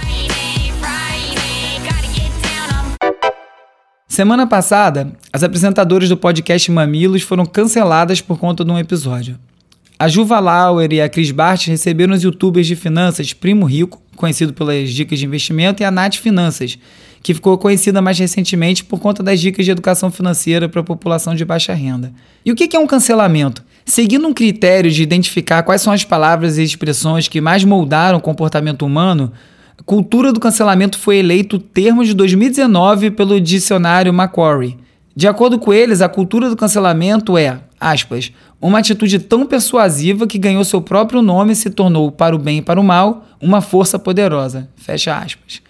Semana 4.18 4.48
passada, 4.48 5.12
as 5.32 5.44
apresentadoras 5.44 6.08
do 6.08 6.16
podcast 6.16 6.72
Mamilos 6.72 7.22
foram 7.22 7.46
canceladas 7.46 8.20
por 8.20 8.36
conta 8.36 8.64
de 8.64 8.70
um 8.72 8.76
episódio. 8.76 9.38
A 9.96 10.08
Juva 10.08 10.40
Lauer 10.40 10.92
e 10.92 11.00
a 11.00 11.08
Cris 11.08 11.30
Bart 11.30 11.68
receberam 11.68 12.12
os 12.12 12.24
youtubers 12.24 12.66
de 12.66 12.74
finanças 12.74 13.32
Primo 13.32 13.64
Rico, 13.64 14.02
conhecido 14.16 14.52
pelas 14.52 14.90
dicas 14.90 15.20
de 15.20 15.24
investimento, 15.24 15.84
e 15.84 15.86
a 15.86 15.90
Nath 15.92 16.16
Finanças, 16.16 16.76
que 17.22 17.32
ficou 17.32 17.56
conhecida 17.58 18.02
mais 18.02 18.18
recentemente 18.18 18.84
por 18.84 18.98
conta 18.98 19.22
das 19.22 19.38
dicas 19.38 19.64
de 19.64 19.70
educação 19.70 20.10
financeira 20.10 20.68
para 20.68 20.80
a 20.80 20.84
população 20.84 21.36
de 21.36 21.44
baixa 21.44 21.72
renda. 21.72 22.12
E 22.44 22.50
o 22.50 22.56
que 22.56 22.74
é 22.76 22.80
um 22.80 22.88
cancelamento? 22.88 23.62
Seguindo 23.86 24.26
um 24.26 24.34
critério 24.34 24.90
de 24.90 25.00
identificar 25.00 25.62
quais 25.62 25.80
são 25.80 25.92
as 25.92 26.02
palavras 26.02 26.58
e 26.58 26.64
expressões 26.64 27.28
que 27.28 27.40
mais 27.40 27.62
moldaram 27.62 28.18
o 28.18 28.20
comportamento 28.20 28.84
humano, 28.84 29.32
Cultura 29.86 30.32
do 30.32 30.40
cancelamento 30.40 30.98
foi 30.98 31.18
eleito 31.18 31.58
termo 31.58 32.04
de 32.04 32.12
2019 32.12 33.12
pelo 33.12 33.40
dicionário 33.40 34.12
Macquarie. 34.12 34.76
De 35.14 35.26
acordo 35.26 35.58
com 35.58 35.72
eles, 35.72 36.00
a 36.00 36.08
cultura 36.08 36.50
do 36.50 36.56
cancelamento 36.56 37.38
é, 37.38 37.60
aspas, 37.80 38.32
uma 38.60 38.80
atitude 38.80 39.18
tão 39.18 39.46
persuasiva 39.46 40.26
que 40.26 40.38
ganhou 40.38 40.64
seu 40.64 40.82
próprio 40.82 41.22
nome 41.22 41.52
e 41.52 41.56
se 41.56 41.70
tornou, 41.70 42.10
para 42.10 42.34
o 42.34 42.38
bem 42.38 42.58
e 42.58 42.62
para 42.62 42.80
o 42.80 42.84
mal, 42.84 43.24
uma 43.40 43.60
força 43.60 43.98
poderosa. 43.98 44.68
Fecha 44.76 45.16
aspas. 45.16 45.62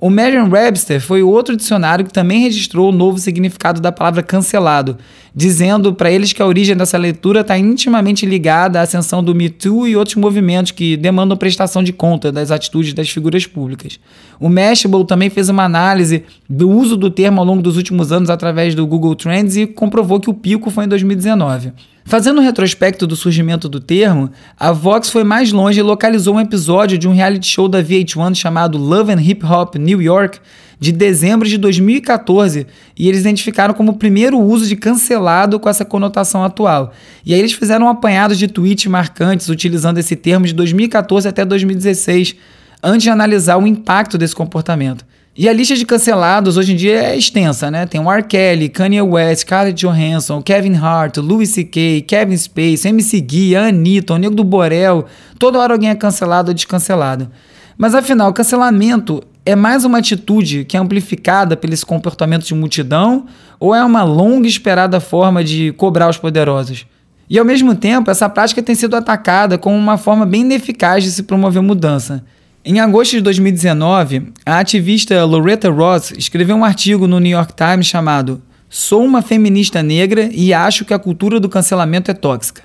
O 0.00 0.08
Merriam-Webster 0.08 0.98
foi 0.98 1.22
outro 1.22 1.54
dicionário 1.54 2.06
que 2.06 2.12
também 2.12 2.40
registrou 2.40 2.88
o 2.88 2.92
novo 2.92 3.18
significado 3.18 3.82
da 3.82 3.92
palavra 3.92 4.22
cancelado, 4.22 4.96
dizendo 5.34 5.94
para 5.94 6.10
eles 6.10 6.32
que 6.32 6.42
a 6.42 6.46
origem 6.46 6.76
dessa 6.76 6.98
leitura 6.98 7.40
está 7.40 7.56
intimamente 7.58 8.26
ligada 8.26 8.78
à 8.78 8.82
ascensão 8.82 9.22
do 9.22 9.34
Me 9.34 9.48
Too 9.48 9.86
e 9.86 9.96
outros 9.96 10.16
movimentos 10.16 10.72
que 10.72 10.96
demandam 10.96 11.36
prestação 11.36 11.82
de 11.82 11.92
conta 11.92 12.32
das 12.32 12.50
atitudes 12.50 12.92
das 12.92 13.08
figuras 13.08 13.46
públicas. 13.46 13.98
O 14.38 14.48
Mashable 14.48 15.04
também 15.04 15.30
fez 15.30 15.48
uma 15.48 15.64
análise 15.64 16.24
do 16.48 16.68
uso 16.68 16.96
do 16.96 17.10
termo 17.10 17.40
ao 17.40 17.46
longo 17.46 17.62
dos 17.62 17.76
últimos 17.76 18.10
anos 18.12 18.30
através 18.30 18.74
do 18.74 18.86
Google 18.86 19.14
Trends 19.14 19.56
e 19.56 19.66
comprovou 19.66 20.20
que 20.20 20.30
o 20.30 20.34
pico 20.34 20.70
foi 20.70 20.84
em 20.84 20.88
2019. 20.88 21.72
Fazendo 22.04 22.40
um 22.40 22.44
retrospecto 22.44 23.06
do 23.06 23.14
surgimento 23.14 23.68
do 23.68 23.78
termo, 23.78 24.30
a 24.58 24.72
Vox 24.72 25.10
foi 25.10 25.22
mais 25.22 25.52
longe 25.52 25.78
e 25.78 25.82
localizou 25.82 26.34
um 26.34 26.40
episódio 26.40 26.98
de 26.98 27.06
um 27.06 27.12
reality 27.12 27.46
show 27.46 27.68
da 27.68 27.82
VH1 27.82 28.34
chamado 28.34 28.78
Love 28.78 29.12
and 29.12 29.20
Hip 29.20 29.46
Hop 29.46 29.76
New 29.76 30.02
York, 30.02 30.40
de 30.80 30.92
dezembro 30.92 31.46
de 31.46 31.58
2014, 31.58 32.66
e 32.98 33.06
eles 33.06 33.20
identificaram 33.20 33.74
como 33.74 33.92
o 33.92 33.96
primeiro 33.96 34.38
uso 34.40 34.66
de 34.66 34.74
cancelado 34.74 35.60
com 35.60 35.68
essa 35.68 35.84
conotação 35.84 36.42
atual. 36.42 36.92
E 37.24 37.34
aí 37.34 37.38
eles 37.38 37.52
fizeram 37.52 37.84
um 37.84 37.90
apanhado 37.90 38.34
de 38.34 38.48
tweets 38.48 38.86
marcantes 38.86 39.50
utilizando 39.50 39.98
esse 39.98 40.16
termo 40.16 40.46
de 40.46 40.54
2014 40.54 41.28
até 41.28 41.44
2016, 41.44 42.34
antes 42.82 43.02
de 43.02 43.10
analisar 43.10 43.58
o 43.58 43.66
impacto 43.66 44.16
desse 44.16 44.34
comportamento. 44.34 45.04
E 45.36 45.48
a 45.48 45.52
lista 45.52 45.76
de 45.76 45.84
cancelados 45.84 46.56
hoje 46.56 46.72
em 46.72 46.76
dia 46.76 47.04
é 47.04 47.16
extensa, 47.16 47.70
né? 47.70 47.86
Tem 47.86 48.00
o 48.00 48.10
R. 48.10 48.22
Kelly, 48.22 48.68
Kanye 48.68 49.02
West, 49.02 49.42
Scarlett 49.42 49.86
Johansson, 49.86 50.42
Kevin 50.42 50.74
Hart, 50.74 51.18
Louis 51.18 51.50
C.K., 51.50 52.02
Kevin 52.02 52.36
Space, 52.36 52.88
MC 52.88 53.20
Gui, 53.20 53.54
a 53.54 53.66
Anitta, 53.66 54.14
o 54.14 54.18
Nego 54.18 54.34
do 54.34 54.42
Borel. 54.42 55.06
Toda 55.38 55.58
hora 55.58 55.74
alguém 55.74 55.90
é 55.90 55.94
cancelado 55.94 56.50
ou 56.50 56.54
descancelado. 56.54 57.30
Mas 57.78 57.94
afinal, 57.94 58.32
cancelamento 58.32 59.22
é 59.44 59.56
mais 59.56 59.84
uma 59.84 59.98
atitude 59.98 60.64
que 60.64 60.76
é 60.76 60.80
amplificada 60.80 61.56
pelo 61.56 61.74
comportamento 61.86 62.44
de 62.44 62.54
multidão 62.54 63.26
ou 63.58 63.74
é 63.74 63.82
uma 63.84 64.02
longa 64.02 64.46
esperada 64.46 65.00
forma 65.00 65.42
de 65.42 65.72
cobrar 65.72 66.08
os 66.08 66.18
poderosos? 66.18 66.86
E 67.28 67.38
ao 67.38 67.44
mesmo 67.44 67.74
tempo, 67.74 68.10
essa 68.10 68.28
prática 68.28 68.62
tem 68.62 68.74
sido 68.74 68.96
atacada 68.96 69.56
como 69.56 69.76
uma 69.76 69.96
forma 69.96 70.26
bem 70.26 70.42
ineficaz 70.42 71.04
de 71.04 71.10
se 71.10 71.22
promover 71.22 71.62
mudança. 71.62 72.24
Em 72.64 72.80
agosto 72.80 73.12
de 73.12 73.20
2019, 73.22 74.32
a 74.44 74.58
ativista 74.58 75.24
Loretta 75.24 75.70
Ross 75.70 76.12
escreveu 76.18 76.56
um 76.56 76.64
artigo 76.64 77.06
no 77.06 77.18
New 77.18 77.32
York 77.32 77.54
Times 77.54 77.86
chamado 77.86 78.42
Sou 78.68 79.04
uma 79.04 79.22
feminista 79.22 79.82
negra 79.82 80.28
e 80.32 80.52
acho 80.52 80.84
que 80.84 80.92
a 80.92 80.98
cultura 80.98 81.40
do 81.40 81.48
cancelamento 81.48 82.10
é 82.10 82.14
tóxica. 82.14 82.62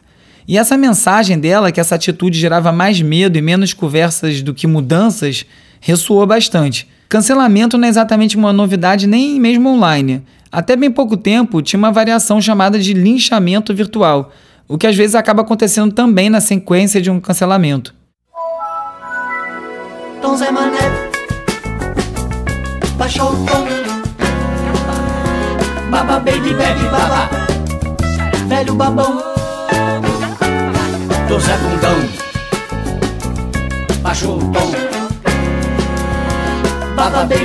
E 0.47 0.57
essa 0.57 0.77
mensagem 0.77 1.39
dela, 1.39 1.71
que 1.71 1.79
essa 1.79 1.95
atitude 1.95 2.39
gerava 2.39 2.71
mais 2.71 3.01
medo 3.01 3.37
e 3.37 3.41
menos 3.41 3.73
conversas 3.73 4.41
do 4.41 4.53
que 4.53 4.67
mudanças, 4.67 5.45
ressoou 5.85 6.25
bastante. 6.25 6.87
Cancelamento 7.07 7.77
não 7.77 7.85
é 7.85 7.89
exatamente 7.89 8.35
uma 8.35 8.51
novidade 8.51 9.05
nem 9.05 9.39
mesmo 9.39 9.69
online. 9.69 10.23
Até 10.51 10.75
bem 10.75 10.89
pouco 10.89 11.15
tempo 11.15 11.61
tinha 11.61 11.77
uma 11.77 11.91
variação 11.91 12.41
chamada 12.41 12.79
de 12.79 12.91
linchamento 12.91 13.71
virtual, 13.71 14.31
o 14.67 14.79
que 14.79 14.87
às 14.87 14.95
vezes 14.95 15.13
acaba 15.13 15.43
acontecendo 15.43 15.93
também 15.93 16.27
na 16.27 16.41
sequência 16.41 16.99
de 16.99 17.11
um 17.11 17.19
cancelamento. 17.19 17.93
Zé 31.39 31.57
Bundão 31.57 32.25
Baixou 34.01 34.37
o 34.37 34.51
tom 34.51 34.94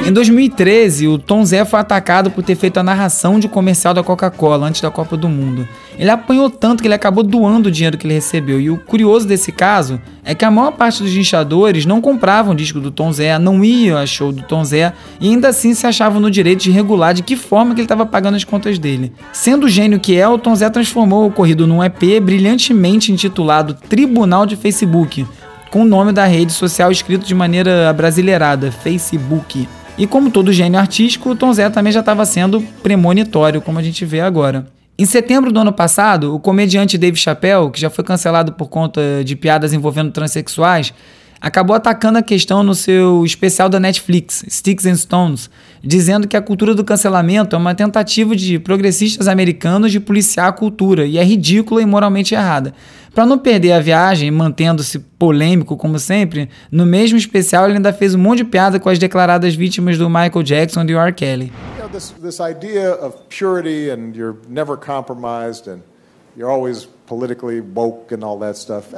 em 0.07 0.12
2013, 0.12 1.09
o 1.09 1.19
Tom 1.19 1.45
Zé 1.45 1.64
foi 1.64 1.80
atacado 1.80 2.30
por 2.30 2.42
ter 2.42 2.54
feito 2.54 2.78
a 2.78 2.83
narração 2.83 3.38
de 3.38 3.49
comercial 3.49 3.92
da 3.92 4.02
Coca-Cola 4.02 4.66
antes 4.66 4.80
da 4.80 4.90
Copa 4.90 5.16
do 5.16 5.28
Mundo. 5.28 5.69
Ele 5.99 6.11
apanhou 6.11 6.49
tanto 6.49 6.80
que 6.80 6.87
ele 6.87 6.95
acabou 6.95 7.25
doando 7.25 7.69
o 7.69 7.73
dinheiro 7.73 7.99
que 7.99 8.07
ele 8.07 8.14
recebeu. 8.14 8.61
E 8.61 8.71
o 8.71 8.78
curioso 8.78 9.26
desse 9.26 9.50
caso 9.50 10.00
é 10.25 10.35
que 10.35 10.45
a 10.45 10.50
maior 10.50 10.73
parte 10.73 11.02
dos 11.02 11.12
linchadores 11.12 11.85
não 11.85 12.00
compravam 12.00 12.52
o 12.52 12.57
disco 12.57 12.80
do 12.80 12.90
Tom 12.90 13.12
Zé, 13.12 13.38
não 13.38 13.64
iam 13.64 13.99
a 13.99 14.07
show 14.07 14.33
do 14.33 14.42
Tom 14.42 14.64
Zé 14.64 14.92
e 15.21 15.28
ainda 15.28 15.49
assim 15.49 15.75
se 15.75 15.87
achavam 15.87 16.21
no 16.21 16.30
direito 16.30 16.62
de 16.62 16.71
regular 16.71 17.12
de 17.12 17.23
que 17.23 17.37
forma 17.37 17.75
que 17.75 17.80
ele 17.80 17.87
estava 17.87 18.07
pagando 18.07 18.37
as 18.37 18.45
contas 18.45 18.78
dele. 18.78 19.12
Sendo 19.33 19.66
o 19.66 19.69
gênio 19.69 20.00
que 20.00 20.16
é, 20.16 20.28
o 20.28 20.38
Tom 20.38 20.54
Zé 20.54 20.71
transformou 20.71 21.25
o 21.25 21.26
ocorrido 21.26 21.66
num 21.66 21.83
EP 21.83 22.21
brilhantemente 22.23 23.12
intitulado 23.12 23.75
Tribunal 23.75 24.47
de 24.47 24.57
Facebook, 24.57 25.26
com 25.71 25.83
o 25.83 25.85
nome 25.85 26.12
da 26.12 26.27
rede 26.27 26.53
social 26.53 26.91
escrito 26.91 27.25
de 27.25 27.35
maneira 27.35 27.93
brasileirada, 27.93 28.73
Facebook. 28.73 29.69
E 29.97 30.07
como 30.07 30.31
todo 30.31 30.53
gênio 30.53 30.81
artístico, 30.81 31.31
o 31.31 31.37
Tom 31.37 31.53
Zé 31.53 31.71
também 31.71 31.93
já 31.93 32.00
estava 32.00 32.25
sendo 32.25 32.61
premonitório, 32.83 33.61
como 33.61 33.79
a 33.79 33.83
gente 33.83 34.05
vê 34.05 34.21
agora. 34.21 34.67
Em 34.99 35.07
setembro 35.07 35.53
do 35.53 35.61
ano 35.61 35.73
passado, 35.73 36.35
o 36.35 36.41
comediante 36.41 36.99
Dave 36.99 37.17
Chappelle, 37.17 37.71
que 37.71 37.81
já 37.81 37.89
foi 37.89 38.05
cancelado 38.05 38.53
por 38.53 38.69
conta 38.69 39.00
de 39.25 39.37
piadas 39.37 39.73
envolvendo 39.73 40.11
transexuais, 40.11 40.93
acabou 41.41 41.75
atacando 41.75 42.19
a 42.19 42.23
questão 42.23 42.62
no 42.62 42.75
seu 42.75 43.25
especial 43.25 43.69
da 43.69 43.81
Netflix, 43.81 44.45
Sticks 44.49 44.85
and 44.85 44.97
Stones, 44.97 45.49
dizendo 45.83 46.29
que 46.29 46.37
a 46.37 46.43
cultura 46.43 46.75
do 46.75 46.85
cancelamento 46.85 47.57
é 47.57 47.59
uma 47.59 47.75
tentativa 47.75 48.37
de 48.37 48.59
progressistas 48.59 49.27
americanos 49.27 49.91
de 49.91 49.99
policiar 49.99 50.49
a 50.49 50.53
cultura 50.53 51.07
e 51.07 51.17
é 51.17 51.25
ridícula 51.25 51.81
e 51.81 51.87
moralmente 51.87 52.35
errada. 52.35 52.75
Para 53.14 53.26
não 53.26 53.38
perder 53.38 53.73
a 53.73 53.81
viagem, 53.81 54.31
mantendo-se 54.31 54.99
polêmico 54.99 55.76
como 55.76 55.99
sempre, 55.99 56.49
no 56.71 56.87
mesmo 56.87 57.19
especial 57.19 57.67
ele 57.67 57.76
ainda 57.76 57.93
fez 57.93 58.14
um 58.14 58.19
monte 58.19 58.38
de 58.38 58.45
piada 58.45 58.79
com 58.79 58.88
as 58.88 58.99
declaradas 58.99 59.55
vítimas 59.55 59.99
do 59.99 60.09
Michael 60.09 60.43
Jackson 60.43 60.83
e 60.83 60.87
do 60.87 60.97
R. 60.97 61.12
Kelly. 61.12 61.52
You 61.76 61.83
know, 61.83 61.88
this, 61.88 62.14
this 62.23 62.40
idea 62.40 62.93
of 62.95 63.17
purity 63.29 63.90
and 63.90 64.14
you're 64.14 64.37
never 64.49 64.76
compromised 64.76 65.69
and 65.69 65.83
you're 66.37 66.50
always 66.50 66.88
politically 67.11 67.61
woke 67.61 68.14
and 68.14 68.25
all 68.25 68.38
that 68.38 68.57
stuff. 68.57 68.95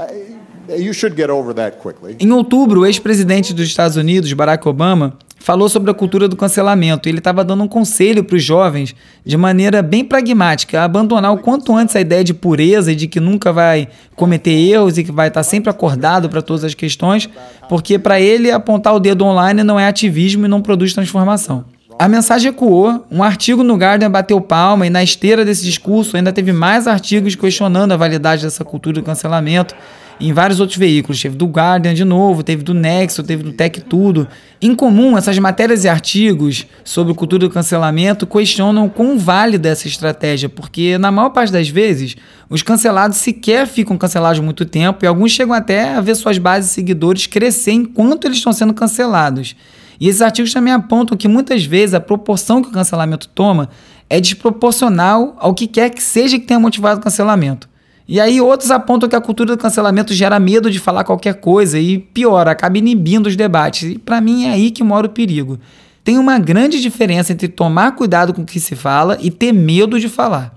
You 0.68 0.92
should 0.92 1.16
get 1.16 1.30
over 1.30 1.54
that 1.54 1.78
quickly. 1.78 2.16
Em 2.20 2.30
outubro, 2.30 2.82
o 2.82 2.86
ex-presidente 2.86 3.54
dos 3.54 3.66
Estados 3.66 3.96
Unidos, 3.96 4.30
Barack 4.34 4.68
Obama, 4.68 5.14
falou 5.38 5.66
sobre 5.68 5.90
a 5.90 5.94
cultura 5.94 6.28
do 6.28 6.36
cancelamento. 6.36 7.08
Ele 7.08 7.18
estava 7.18 7.42
dando 7.42 7.64
um 7.64 7.68
conselho 7.68 8.22
para 8.22 8.36
os 8.36 8.44
jovens, 8.44 8.94
de 9.24 9.36
maneira 9.38 9.80
bem 9.80 10.04
pragmática, 10.04 10.80
a 10.80 10.84
abandonar 10.84 11.32
o 11.32 11.38
quanto 11.38 11.74
antes 11.74 11.96
a 11.96 12.02
ideia 12.02 12.22
de 12.22 12.34
pureza 12.34 12.92
e 12.92 12.94
de 12.94 13.08
que 13.08 13.18
nunca 13.18 13.50
vai 13.50 13.88
cometer 14.14 14.52
erros 14.52 14.98
e 14.98 15.04
que 15.04 15.10
vai 15.10 15.28
estar 15.28 15.42
sempre 15.42 15.70
acordado 15.70 16.28
para 16.28 16.42
todas 16.42 16.64
as 16.64 16.74
questões, 16.74 17.30
porque 17.66 17.98
para 17.98 18.20
ele 18.20 18.50
apontar 18.50 18.94
o 18.94 19.00
dedo 19.00 19.24
online 19.24 19.64
não 19.64 19.80
é 19.80 19.88
ativismo 19.88 20.44
e 20.44 20.48
não 20.48 20.60
produz 20.60 20.92
transformação. 20.92 21.64
A 22.02 22.08
mensagem 22.08 22.50
ecoou, 22.50 23.06
um 23.08 23.22
artigo 23.22 23.62
no 23.62 23.76
Guardian 23.76 24.10
bateu 24.10 24.40
palma 24.40 24.84
e 24.84 24.90
na 24.90 25.04
esteira 25.04 25.44
desse 25.44 25.64
discurso 25.64 26.16
ainda 26.16 26.32
teve 26.32 26.52
mais 26.52 26.88
artigos 26.88 27.36
questionando 27.36 27.92
a 27.92 27.96
validade 27.96 28.42
dessa 28.42 28.64
cultura 28.64 28.94
do 28.94 29.04
cancelamento 29.04 29.72
em 30.18 30.32
vários 30.32 30.58
outros 30.58 30.76
veículos. 30.76 31.22
Teve 31.22 31.36
do 31.36 31.46
Guardian 31.46 31.94
de 31.94 32.04
novo, 32.04 32.42
teve 32.42 32.64
do 32.64 32.74
Nexo, 32.74 33.22
teve 33.22 33.44
do 33.44 33.52
Tech 33.52 33.80
Tudo. 33.82 34.26
Em 34.60 34.74
comum, 34.74 35.16
essas 35.16 35.38
matérias 35.38 35.84
e 35.84 35.88
artigos 35.88 36.66
sobre 36.82 37.14
cultura 37.14 37.46
do 37.46 37.50
cancelamento 37.50 38.26
questionam 38.26 38.88
quão 38.88 39.16
válida 39.16 39.68
essa 39.68 39.86
estratégia, 39.86 40.48
porque 40.48 40.98
na 40.98 41.12
maior 41.12 41.30
parte 41.30 41.52
das 41.52 41.68
vezes 41.68 42.16
os 42.50 42.64
cancelados 42.64 43.18
sequer 43.18 43.64
ficam 43.64 43.96
cancelados 43.96 44.40
muito 44.40 44.64
tempo 44.64 45.04
e 45.04 45.06
alguns 45.06 45.30
chegam 45.30 45.54
até 45.54 45.94
a 45.94 46.00
ver 46.00 46.16
suas 46.16 46.36
bases 46.36 46.72
e 46.72 46.74
seguidores 46.74 47.28
crescer 47.28 47.70
enquanto 47.70 48.24
eles 48.24 48.38
estão 48.38 48.52
sendo 48.52 48.74
cancelados. 48.74 49.54
E 50.02 50.08
esses 50.08 50.20
artigos 50.20 50.52
também 50.52 50.72
apontam 50.74 51.16
que 51.16 51.28
muitas 51.28 51.64
vezes 51.64 51.94
a 51.94 52.00
proporção 52.00 52.60
que 52.60 52.68
o 52.68 52.72
cancelamento 52.72 53.28
toma 53.28 53.68
é 54.10 54.20
desproporcional 54.20 55.36
ao 55.38 55.54
que 55.54 55.68
quer 55.68 55.90
que 55.90 56.02
seja 56.02 56.40
que 56.40 56.44
tenha 56.44 56.58
motivado 56.58 56.98
o 56.98 57.02
cancelamento. 57.04 57.68
E 58.08 58.18
aí 58.18 58.40
outros 58.40 58.72
apontam 58.72 59.08
que 59.08 59.14
a 59.14 59.20
cultura 59.20 59.54
do 59.54 59.62
cancelamento 59.62 60.12
gera 60.12 60.40
medo 60.40 60.68
de 60.72 60.80
falar 60.80 61.04
qualquer 61.04 61.34
coisa 61.34 61.78
e 61.78 62.00
pior, 62.00 62.48
acaba 62.48 62.78
inibindo 62.78 63.28
os 63.28 63.36
debates. 63.36 63.92
E 63.92 63.96
para 63.96 64.20
mim 64.20 64.46
é 64.46 64.50
aí 64.50 64.72
que 64.72 64.82
mora 64.82 65.06
o 65.06 65.10
perigo. 65.10 65.56
Tem 66.02 66.18
uma 66.18 66.36
grande 66.36 66.80
diferença 66.80 67.32
entre 67.32 67.46
tomar 67.46 67.92
cuidado 67.92 68.34
com 68.34 68.42
o 68.42 68.44
que 68.44 68.58
se 68.58 68.74
fala 68.74 69.16
e 69.20 69.30
ter 69.30 69.52
medo 69.52 70.00
de 70.00 70.08
falar. 70.08 70.52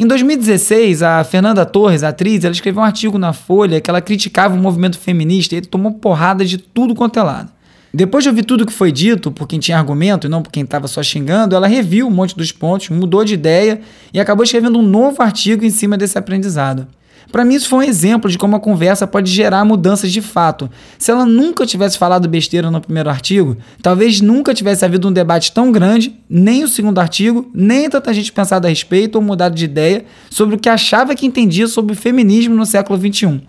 Em 0.00 0.04
2016, 0.04 1.00
a 1.04 1.22
Fernanda 1.22 1.64
Torres, 1.64 2.02
atriz, 2.02 2.42
ela 2.42 2.52
escreveu 2.52 2.82
um 2.82 2.86
artigo 2.86 3.18
na 3.18 3.32
Folha 3.32 3.80
que 3.80 3.88
ela 3.88 4.00
criticava 4.00 4.56
o 4.56 4.58
movimento 4.58 4.98
feminista 4.98 5.54
e 5.54 5.60
tomou 5.60 5.92
porrada 5.92 6.44
de 6.44 6.58
tudo 6.58 6.92
quanto 6.92 7.20
é 7.20 7.22
lado. 7.22 7.59
Depois 7.92 8.22
de 8.22 8.30
ouvir 8.30 8.44
tudo 8.44 8.64
que 8.64 8.72
foi 8.72 8.92
dito 8.92 9.32
por 9.32 9.48
quem 9.48 9.58
tinha 9.58 9.76
argumento 9.76 10.26
e 10.26 10.30
não 10.30 10.42
por 10.42 10.52
quem 10.52 10.62
estava 10.62 10.86
só 10.86 11.02
xingando, 11.02 11.56
ela 11.56 11.66
reviu 11.66 12.06
um 12.06 12.10
monte 12.10 12.36
dos 12.36 12.52
pontos, 12.52 12.88
mudou 12.88 13.24
de 13.24 13.34
ideia 13.34 13.80
e 14.14 14.20
acabou 14.20 14.44
escrevendo 14.44 14.78
um 14.78 14.82
novo 14.82 15.20
artigo 15.22 15.64
em 15.64 15.70
cima 15.70 15.98
desse 15.98 16.16
aprendizado. 16.16 16.86
Para 17.32 17.44
mim, 17.44 17.54
isso 17.54 17.68
foi 17.68 17.86
um 17.86 17.88
exemplo 17.88 18.30
de 18.30 18.38
como 18.38 18.56
a 18.56 18.60
conversa 18.60 19.06
pode 19.06 19.30
gerar 19.30 19.64
mudanças 19.64 20.10
de 20.10 20.20
fato. 20.20 20.68
Se 20.98 21.10
ela 21.10 21.24
nunca 21.24 21.66
tivesse 21.66 21.96
falado 21.96 22.28
besteira 22.28 22.70
no 22.70 22.80
primeiro 22.80 23.10
artigo, 23.10 23.56
talvez 23.80 24.20
nunca 24.20 24.54
tivesse 24.54 24.84
havido 24.84 25.08
um 25.08 25.12
debate 25.12 25.52
tão 25.52 25.70
grande, 25.70 26.14
nem 26.28 26.64
o 26.64 26.68
segundo 26.68 26.98
artigo, 26.98 27.48
nem 27.54 27.88
tanta 27.88 28.12
gente 28.12 28.32
pensado 28.32 28.66
a 28.66 28.70
respeito 28.70 29.16
ou 29.16 29.22
mudado 29.22 29.54
de 29.54 29.64
ideia 29.64 30.04
sobre 30.28 30.56
o 30.56 30.58
que 30.58 30.68
achava 30.68 31.14
que 31.14 31.26
entendia 31.26 31.68
sobre 31.68 31.92
o 31.92 31.96
feminismo 31.96 32.54
no 32.54 32.66
século 32.66 32.98
XXI. 32.98 33.40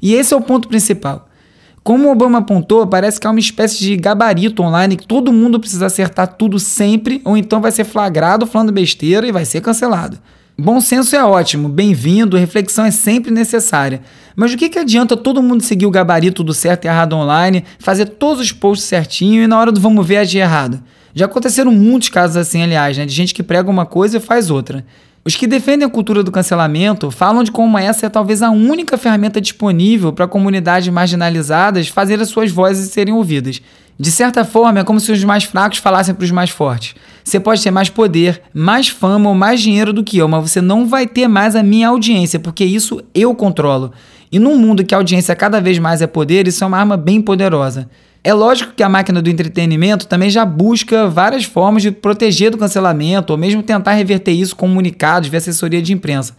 E 0.00 0.14
esse 0.14 0.32
é 0.32 0.36
o 0.36 0.40
ponto 0.40 0.68
principal. 0.68 1.25
Como 1.86 2.08
o 2.08 2.10
Obama 2.10 2.38
apontou, 2.38 2.84
parece 2.84 3.20
que 3.20 3.28
há 3.28 3.30
uma 3.30 3.38
espécie 3.38 3.78
de 3.78 3.96
gabarito 3.96 4.60
online 4.60 4.96
que 4.96 5.06
todo 5.06 5.32
mundo 5.32 5.60
precisa 5.60 5.86
acertar 5.86 6.34
tudo 6.34 6.58
sempre, 6.58 7.22
ou 7.24 7.36
então 7.36 7.60
vai 7.60 7.70
ser 7.70 7.84
flagrado 7.84 8.44
falando 8.44 8.72
besteira 8.72 9.24
e 9.24 9.30
vai 9.30 9.44
ser 9.44 9.60
cancelado. 9.60 10.18
Bom 10.58 10.80
senso 10.80 11.14
é 11.14 11.24
ótimo, 11.24 11.68
bem-vindo, 11.68 12.36
reflexão 12.36 12.84
é 12.84 12.90
sempre 12.90 13.30
necessária. 13.30 14.00
Mas 14.34 14.52
o 14.52 14.56
que, 14.56 14.68
que 14.68 14.80
adianta 14.80 15.16
todo 15.16 15.40
mundo 15.40 15.62
seguir 15.62 15.86
o 15.86 15.90
gabarito 15.92 16.42
do 16.42 16.52
certo 16.52 16.86
e 16.86 16.88
errado 16.88 17.14
online, 17.14 17.62
fazer 17.78 18.06
todos 18.06 18.42
os 18.42 18.50
posts 18.50 18.88
certinho 18.88 19.44
e 19.44 19.46
na 19.46 19.56
hora 19.56 19.70
do 19.70 19.80
vamos 19.80 20.04
ver 20.04 20.16
agir 20.16 20.38
errado? 20.38 20.82
Já 21.14 21.26
aconteceram 21.26 21.70
muitos 21.70 22.08
casos 22.08 22.36
assim, 22.36 22.64
aliás, 22.64 22.98
né, 22.98 23.06
de 23.06 23.14
gente 23.14 23.32
que 23.32 23.44
prega 23.44 23.70
uma 23.70 23.86
coisa 23.86 24.16
e 24.16 24.20
faz 24.20 24.50
outra. 24.50 24.84
Os 25.26 25.34
que 25.34 25.48
defendem 25.48 25.84
a 25.84 25.90
cultura 25.90 26.22
do 26.22 26.30
cancelamento 26.30 27.10
falam 27.10 27.42
de 27.42 27.50
como 27.50 27.76
essa 27.76 28.06
é 28.06 28.08
talvez 28.08 28.42
a 28.42 28.50
única 28.50 28.96
ferramenta 28.96 29.40
disponível 29.40 30.12
para 30.12 30.28
comunidades 30.28 30.88
marginalizadas 30.88 31.88
fazer 31.88 32.20
as 32.20 32.28
suas 32.28 32.52
vozes 32.52 32.92
serem 32.92 33.12
ouvidas. 33.12 33.60
De 33.98 34.08
certa 34.12 34.44
forma, 34.44 34.78
é 34.78 34.84
como 34.84 35.00
se 35.00 35.10
os 35.10 35.24
mais 35.24 35.42
fracos 35.42 35.78
falassem 35.78 36.14
para 36.14 36.24
os 36.24 36.30
mais 36.30 36.50
fortes. 36.50 36.94
Você 37.24 37.40
pode 37.40 37.60
ter 37.60 37.72
mais 37.72 37.90
poder, 37.90 38.40
mais 38.54 38.86
fama 38.86 39.28
ou 39.28 39.34
mais 39.34 39.60
dinheiro 39.60 39.92
do 39.92 40.04
que 40.04 40.16
eu, 40.16 40.28
mas 40.28 40.48
você 40.48 40.60
não 40.60 40.86
vai 40.86 41.08
ter 41.08 41.26
mais 41.26 41.56
a 41.56 41.62
minha 41.62 41.88
audiência, 41.88 42.38
porque 42.38 42.64
isso 42.64 43.02
eu 43.12 43.34
controlo. 43.34 43.90
E 44.30 44.38
num 44.38 44.56
mundo 44.56 44.84
que 44.84 44.94
a 44.94 44.98
audiência 44.98 45.34
cada 45.34 45.60
vez 45.60 45.76
mais 45.80 46.00
é 46.00 46.06
poder, 46.06 46.46
isso 46.46 46.62
é 46.62 46.66
uma 46.68 46.78
arma 46.78 46.96
bem 46.96 47.20
poderosa. 47.20 47.90
É 48.26 48.34
lógico 48.34 48.72
que 48.74 48.82
a 48.82 48.88
máquina 48.88 49.22
do 49.22 49.30
entretenimento 49.30 50.04
também 50.08 50.28
já 50.28 50.44
busca 50.44 51.08
várias 51.08 51.44
formas 51.44 51.80
de 51.80 51.92
proteger 51.92 52.50
do 52.50 52.58
cancelamento 52.58 53.32
ou 53.32 53.38
mesmo 53.38 53.62
tentar 53.62 53.92
reverter 53.92 54.32
isso 54.32 54.56
com 54.56 54.66
comunicados 54.66 55.28
via 55.28 55.38
assessoria 55.38 55.80
de 55.80 55.92
imprensa. 55.92 56.36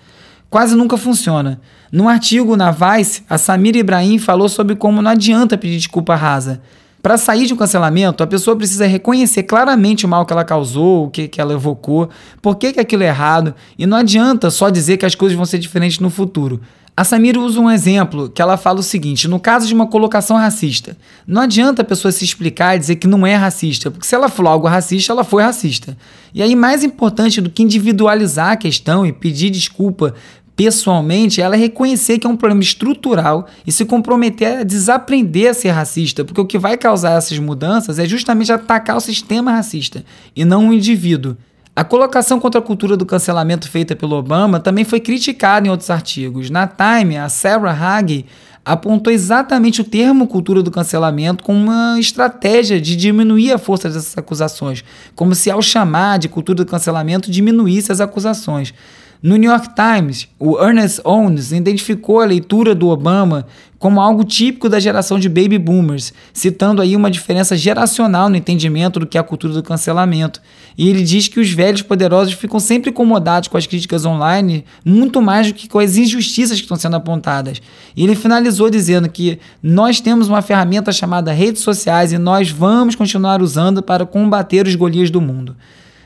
Quase 0.49 0.75
nunca 0.75 0.97
funciona. 0.97 1.61
Num 1.89 2.09
artigo 2.09 2.57
na 2.57 2.71
Vice, 2.71 3.23
a 3.29 3.37
Samira 3.37 3.77
Ibrahim 3.77 4.19
falou 4.19 4.49
sobre 4.49 4.75
como 4.75 5.01
não 5.01 5.11
adianta 5.11 5.57
pedir 5.57 5.77
desculpa 5.77 6.13
rasa. 6.13 6.61
Para 7.01 7.17
sair 7.17 7.45
de 7.45 7.53
um 7.53 7.57
cancelamento, 7.57 8.21
a 8.21 8.27
pessoa 8.27 8.57
precisa 8.57 8.85
reconhecer 8.85 9.43
claramente 9.43 10.05
o 10.05 10.09
mal 10.09 10.25
que 10.25 10.33
ela 10.33 10.43
causou, 10.43 11.05
o 11.05 11.09
que, 11.09 11.29
que 11.29 11.39
ela 11.39 11.53
evocou, 11.53 12.09
por 12.41 12.57
que, 12.57 12.73
que 12.73 12.81
aquilo 12.81 13.03
é 13.03 13.07
errado, 13.07 13.55
e 13.79 13.85
não 13.85 13.95
adianta 13.95 14.51
só 14.51 14.69
dizer 14.69 14.97
que 14.97 15.05
as 15.05 15.15
coisas 15.15 15.37
vão 15.37 15.45
ser 15.45 15.57
diferentes 15.57 15.99
no 15.99 16.09
futuro. 16.09 16.59
A 16.97 17.03
Samira 17.03 17.39
usa 17.39 17.59
um 17.59 17.69
exemplo 17.69 18.27
que 18.27 18.41
ela 18.41 18.57
fala 18.57 18.79
o 18.79 18.83
seguinte: 18.83 19.27
no 19.27 19.39
caso 19.39 19.67
de 19.67 19.73
uma 19.75 19.85
colocação 19.85 20.35
racista, 20.35 20.97
não 21.27 21.43
adianta 21.43 21.83
a 21.83 21.85
pessoa 21.85 22.11
se 22.11 22.25
explicar 22.25 22.75
e 22.75 22.79
dizer 22.79 22.95
que 22.95 23.05
não 23.05 23.25
é 23.25 23.35
racista, 23.35 23.91
porque 23.91 24.07
se 24.07 24.15
ela 24.15 24.27
falou 24.27 24.51
algo 24.51 24.67
racista, 24.67 25.13
ela 25.13 25.23
foi 25.23 25.43
racista. 25.43 25.95
E 26.33 26.41
aí, 26.41 26.55
mais 26.55 26.83
importante 26.83 27.39
do 27.39 27.51
que 27.51 27.61
individualizar 27.61 28.53
a 28.53 28.57
questão 28.57 29.05
e 29.05 29.13
pedir 29.13 29.51
desculpa 29.51 30.15
pessoalmente, 30.55 31.39
ela 31.39 31.55
é 31.55 31.59
reconhecer 31.59 32.17
que 32.17 32.25
é 32.25 32.29
um 32.31 32.35
problema 32.35 32.63
estrutural 32.63 33.45
e 33.65 33.71
se 33.71 33.85
comprometer 33.85 34.61
a 34.61 34.63
desaprender 34.63 35.51
a 35.51 35.53
ser 35.53 35.69
racista, 35.69 36.25
porque 36.25 36.41
o 36.41 36.47
que 36.47 36.57
vai 36.57 36.77
causar 36.77 37.11
essas 37.11 37.37
mudanças 37.37 37.99
é 37.99 38.07
justamente 38.07 38.51
atacar 38.51 38.97
o 38.97 39.01
sistema 39.01 39.51
racista 39.51 40.03
e 40.35 40.43
não 40.43 40.69
o 40.69 40.73
indivíduo. 40.73 41.37
A 41.77 41.83
colocação 41.83 42.39
contra 42.39 42.59
a 42.59 42.63
cultura 42.63 42.97
do 42.97 43.05
cancelamento 43.05 43.69
feita 43.69 43.95
pelo 43.95 44.15
Obama 44.15 44.59
também 44.59 44.83
foi 44.83 44.99
criticada 44.99 45.67
em 45.67 45.69
outros 45.69 45.91
artigos. 45.91 46.49
Na 46.49 46.65
Time, 46.65 47.17
a 47.17 47.29
Sarah 47.29 47.71
Hagi 47.71 48.25
apontou 48.65 49.13
exatamente 49.13 49.81
o 49.81 49.83
termo 49.83 50.25
cultura 50.25 50.63
do 50.63 50.71
cancelamento 50.71 51.43
como 51.43 51.59
uma 51.59 51.99
estratégia 51.99 52.81
de 52.81 52.95
diminuir 52.95 53.51
a 53.51 53.59
força 53.59 53.89
dessas 53.89 54.17
acusações, 54.17 54.83
como 55.13 55.35
se 55.35 55.51
ao 55.51 55.61
chamar 55.61 56.17
de 56.17 56.27
cultura 56.27 56.55
do 56.55 56.65
cancelamento 56.65 57.29
diminuísse 57.29 57.91
as 57.91 58.01
acusações. 58.01 58.73
No 59.21 59.35
New 59.35 59.49
York 59.49 59.69
Times, 59.73 60.27
o 60.39 60.63
Ernest 60.63 61.01
Owens 61.03 61.51
identificou 61.51 62.21
a 62.21 62.25
leitura 62.25 62.75
do 62.75 62.89
Obama 62.89 63.47
como 63.79 63.99
algo 63.99 64.23
típico 64.23 64.69
da 64.69 64.79
geração 64.79 65.17
de 65.17 65.27
baby 65.27 65.57
boomers, 65.57 66.13
citando 66.31 66.81
aí 66.81 66.95
uma 66.95 67.09
diferença 67.09 67.55
geracional 67.57 68.29
no 68.29 68.35
entendimento 68.35 68.99
do 68.99 69.07
que 69.07 69.17
é 69.17 69.21
a 69.21 69.23
cultura 69.23 69.53
do 69.53 69.63
cancelamento. 69.63 70.39
E 70.77 70.87
ele 70.87 71.03
diz 71.03 71.27
que 71.27 71.39
os 71.39 71.49
velhos 71.49 71.81
poderosos 71.81 72.33
ficam 72.33 72.59
sempre 72.59 72.91
incomodados 72.91 73.49
com 73.49 73.57
as 73.57 73.65
críticas 73.65 74.05
online, 74.05 74.63
muito 74.85 75.19
mais 75.19 75.47
do 75.47 75.53
que 75.53 75.67
com 75.67 75.79
as 75.79 75.97
injustiças 75.97 76.57
que 76.57 76.65
estão 76.65 76.77
sendo 76.77 76.95
apontadas. 76.95 77.59
E 77.95 78.03
ele 78.03 78.15
finalizou 78.15 78.69
dizendo 78.69 79.09
que 79.09 79.39
nós 79.61 79.99
temos 79.99 80.27
uma 80.27 80.43
ferramenta 80.43 80.91
chamada 80.91 81.31
redes 81.31 81.63
sociais 81.63 82.11
e 82.11 82.19
nós 82.19 82.51
vamos 82.51 82.95
continuar 82.95 83.41
usando 83.41 83.81
para 83.81 84.05
combater 84.05 84.67
os 84.67 84.75
golias 84.75 85.09
do 85.09 85.21
mundo. 85.21 85.55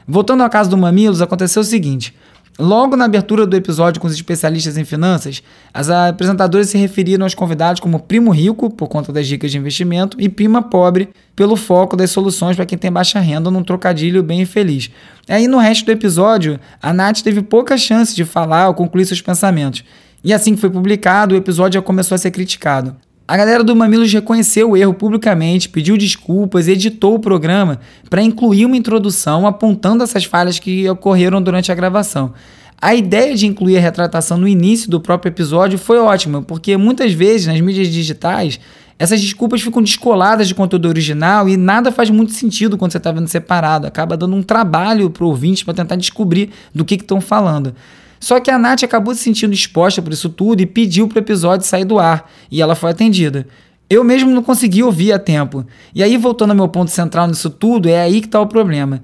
Voltando 0.07 0.43
ao 0.43 0.49
caso 0.49 0.69
do 0.69 0.77
Mamilos, 0.77 1.21
aconteceu 1.21 1.61
o 1.61 1.65
seguinte. 1.65 2.13
Logo 2.61 2.95
na 2.95 3.05
abertura 3.05 3.47
do 3.47 3.57
episódio 3.57 3.99
com 3.99 4.05
os 4.05 4.13
especialistas 4.13 4.77
em 4.77 4.85
finanças, 4.85 5.41
as 5.73 5.89
apresentadoras 5.89 6.69
se 6.69 6.77
referiram 6.77 7.25
aos 7.25 7.33
convidados 7.33 7.81
como 7.81 7.99
primo 7.99 8.29
rico, 8.29 8.69
por 8.69 8.87
conta 8.87 9.11
das 9.11 9.25
dicas 9.25 9.49
de 9.49 9.57
investimento, 9.57 10.15
e 10.19 10.29
prima 10.29 10.61
pobre, 10.61 11.09
pelo 11.35 11.55
foco 11.55 11.97
das 11.97 12.11
soluções 12.11 12.55
para 12.55 12.67
quem 12.67 12.77
tem 12.77 12.91
baixa 12.91 13.19
renda 13.19 13.49
num 13.49 13.63
trocadilho 13.63 14.21
bem 14.21 14.41
infeliz. 14.41 14.91
Aí 15.27 15.47
no 15.47 15.57
resto 15.57 15.87
do 15.87 15.91
episódio, 15.91 16.59
a 16.79 16.93
Nath 16.93 17.21
teve 17.21 17.41
pouca 17.41 17.75
chance 17.79 18.15
de 18.15 18.23
falar 18.23 18.67
ou 18.67 18.75
concluir 18.75 19.05
seus 19.05 19.23
pensamentos. 19.23 19.83
E 20.23 20.31
assim 20.31 20.53
que 20.53 20.61
foi 20.61 20.69
publicado, 20.69 21.33
o 21.33 21.37
episódio 21.39 21.79
já 21.79 21.81
começou 21.81 22.13
a 22.13 22.19
ser 22.19 22.29
criticado. 22.29 22.95
A 23.31 23.37
galera 23.37 23.63
do 23.63 23.73
Mamilos 23.73 24.11
reconheceu 24.11 24.71
o 24.71 24.75
erro 24.75 24.93
publicamente, 24.93 25.69
pediu 25.69 25.95
desculpas 25.95 26.67
editou 26.67 27.15
o 27.15 27.19
programa 27.19 27.79
para 28.09 28.21
incluir 28.21 28.65
uma 28.65 28.75
introdução 28.75 29.47
apontando 29.47 30.03
essas 30.03 30.25
falhas 30.25 30.59
que 30.59 30.89
ocorreram 30.89 31.41
durante 31.41 31.71
a 31.71 31.75
gravação. 31.75 32.33
A 32.81 32.93
ideia 32.93 33.33
de 33.33 33.47
incluir 33.47 33.77
a 33.77 33.79
retratação 33.79 34.37
no 34.37 34.49
início 34.49 34.91
do 34.91 34.99
próprio 34.99 35.29
episódio 35.29 35.79
foi 35.79 35.97
ótima, 35.97 36.41
porque 36.41 36.75
muitas 36.75 37.13
vezes 37.13 37.47
nas 37.47 37.61
mídias 37.61 37.87
digitais 37.87 38.59
essas 38.99 39.21
desculpas 39.21 39.61
ficam 39.61 39.81
descoladas 39.81 40.49
de 40.49 40.53
conteúdo 40.53 40.89
original 40.89 41.47
e 41.47 41.55
nada 41.55 41.89
faz 41.89 42.09
muito 42.09 42.33
sentido 42.33 42.77
quando 42.77 42.91
você 42.91 42.97
está 42.97 43.13
vendo 43.13 43.29
separado. 43.29 43.87
Acaba 43.87 44.17
dando 44.17 44.35
um 44.35 44.43
trabalho 44.43 45.09
para 45.09 45.23
o 45.23 45.27
ouvinte 45.27 45.63
para 45.63 45.73
tentar 45.73 45.95
descobrir 45.95 46.49
do 46.75 46.83
que 46.83 46.95
estão 46.95 47.21
falando. 47.21 47.73
Só 48.21 48.39
que 48.39 48.51
a 48.51 48.57
Nath 48.59 48.83
acabou 48.83 49.15
se 49.15 49.21
sentindo 49.21 49.53
exposta 49.53 50.01
por 50.01 50.13
isso 50.13 50.29
tudo 50.29 50.61
e 50.61 50.65
pediu 50.67 51.07
para 51.07 51.17
o 51.17 51.21
episódio 51.21 51.65
sair 51.65 51.83
do 51.83 51.97
ar, 51.99 52.31
e 52.51 52.61
ela 52.61 52.75
foi 52.75 52.91
atendida. 52.91 53.47
Eu 53.89 54.03
mesmo 54.03 54.29
não 54.29 54.43
consegui 54.43 54.83
ouvir 54.83 55.11
a 55.11 55.19
tempo. 55.19 55.65
E 55.93 56.01
aí, 56.01 56.15
voltando 56.15 56.51
ao 56.51 56.55
meu 56.55 56.67
ponto 56.69 56.91
central 56.91 57.27
nisso 57.27 57.49
tudo, 57.49 57.89
é 57.89 57.99
aí 57.99 58.21
que 58.21 58.27
está 58.27 58.39
o 58.39 58.47
problema. 58.47 59.03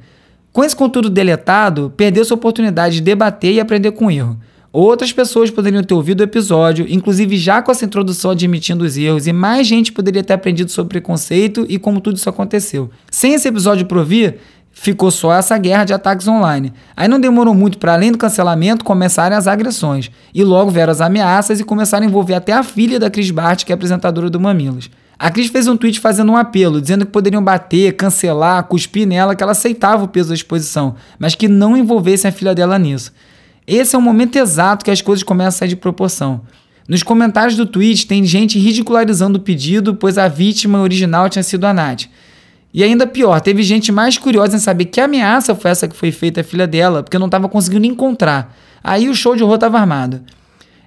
Com 0.53 0.63
esse 0.63 0.75
conteúdo 0.75 1.10
deletado, 1.10 1.91
perdeu-se 1.97 2.32
a 2.32 2.36
oportunidade 2.36 2.95
de 2.95 3.01
debater 3.01 3.53
e 3.53 3.60
aprender 3.60 3.91
com 3.91 4.06
o 4.06 4.12
erro. 4.12 4.39
Outras 4.71 5.12
pessoas 5.12 5.49
poderiam 5.49 5.84
ter 5.84 5.95
ouvido 5.95 6.21
o 6.21 6.23
episódio, 6.23 6.86
inclusive 6.88 7.36
já 7.36 7.62
com 7.62 7.71
essa 7.71 7.86
introdução 7.86 8.32
admitindo 8.32 8.86
os 8.86 8.95
erros, 8.95 9.25
e 9.25 9.34
mais 9.34 9.65
gente 9.65 9.91
poderia 9.91 10.23
ter 10.23 10.34
aprendido 10.34 10.69
sobre 10.69 10.99
preconceito 10.99 11.65
e 11.67 11.80
como 11.80 11.99
tudo 11.99 12.17
isso 12.17 12.30
aconteceu. 12.30 12.89
Sem 13.10 13.34
esse 13.34 13.47
episódio 13.47 13.88
por 13.88 14.06
vir, 14.06 14.38
ficou 14.80 15.10
só 15.10 15.34
essa 15.34 15.58
guerra 15.58 15.86
de 15.86 15.94
ataques 15.94 16.28
online. 16.28 16.72
Aí 16.96 17.08
não 17.08 17.20
demorou 17.20 17.54
muito 17.54 17.80
para, 17.80 17.94
além 17.94 18.12
do 18.12 18.18
cancelamento, 18.18 18.86
começarem 18.86 19.36
as 19.36 19.48
agressões. 19.48 20.12
E 20.34 20.44
logo 20.44 20.70
vieram 20.70 20.92
as 20.92 21.02
ameaças 21.02 21.60
e 21.60 21.63
começaram 21.63 22.06
a 22.06 22.10
envolver 22.10 22.36
até 22.36 22.54
a 22.54 22.62
filha 22.62 23.00
da 23.00 23.10
Cris 23.10 23.32
Bart, 23.32 23.66
que 23.66 23.72
é 23.72 23.76
apresentadora 23.76 24.30
do 24.30 24.40
Mamilos. 24.40 24.90
A 25.18 25.32
Cris 25.32 25.50
fez 25.50 25.68
um 25.68 25.76
tweet 25.76 26.00
fazendo 26.00 26.32
um 26.32 26.38
apelo, 26.38 26.80
dizendo 26.80 27.08
que 27.08 27.12
poderiam 27.12 27.44
bater, 27.44 27.94
cancelar, 27.94 28.63
cuspir 28.66 29.08
nela, 29.08 29.36
que 29.36 29.42
ela 29.42 29.54
aceitava 29.54 30.04
o 30.04 30.08
peso 30.08 30.30
da 30.30 30.36
exposição, 30.36 30.96
mas 31.18 31.34
que 31.34 31.48
não 31.48 31.76
envolvessem 31.76 32.30
a 32.30 32.32
filha 32.32 32.54
dela 32.54 32.78
nisso. 32.78 33.12
Esse 33.66 33.96
é 33.96 34.00
o 34.00 34.02
momento 34.02 34.36
exato 34.36 34.86
que 34.86 34.92
as 34.92 35.02
coisas 35.02 35.24
começam 35.24 35.48
a 35.48 35.52
sair 35.52 35.70
de 35.70 35.76
proporção. 35.76 36.42
Nos 36.88 37.02
comentários 37.02 37.58
do 37.58 37.66
tweet 37.66 38.06
tem 38.06 38.24
gente 38.24 38.60
ridicularizando 38.60 39.40
o 39.40 39.42
pedido, 39.42 39.96
pois 39.96 40.20
a 40.20 40.28
vítima 40.28 40.80
original 40.80 41.28
tinha 41.30 41.44
sido 41.44 41.66
a 41.66 41.74
Nath. 41.74 42.06
E 42.78 42.84
ainda 42.84 43.08
pior, 43.08 43.42
teve 43.42 43.63
gente 43.63 43.92
mais 43.92 44.20
curiosa 44.20 44.56
em 44.56 44.60
saber 44.60 44.86
que 44.86 45.02
ameaça 45.02 45.56
foi 45.56 45.72
essa 45.72 45.88
que 45.88 45.96
foi 45.96 46.12
feita 46.12 46.42
à 46.42 46.44
filha 46.44 46.68
dela, 46.68 47.02
porque 47.02 47.18
não 47.18 47.26
estava 47.26 47.50
conseguindo 47.50 47.88
encontrar. 47.88 48.56
Aí 48.84 49.10
o 49.10 49.16
show 49.16 49.36
de 49.36 49.42
horror 49.42 49.56
estava 49.56 49.80
armado. 49.80 50.22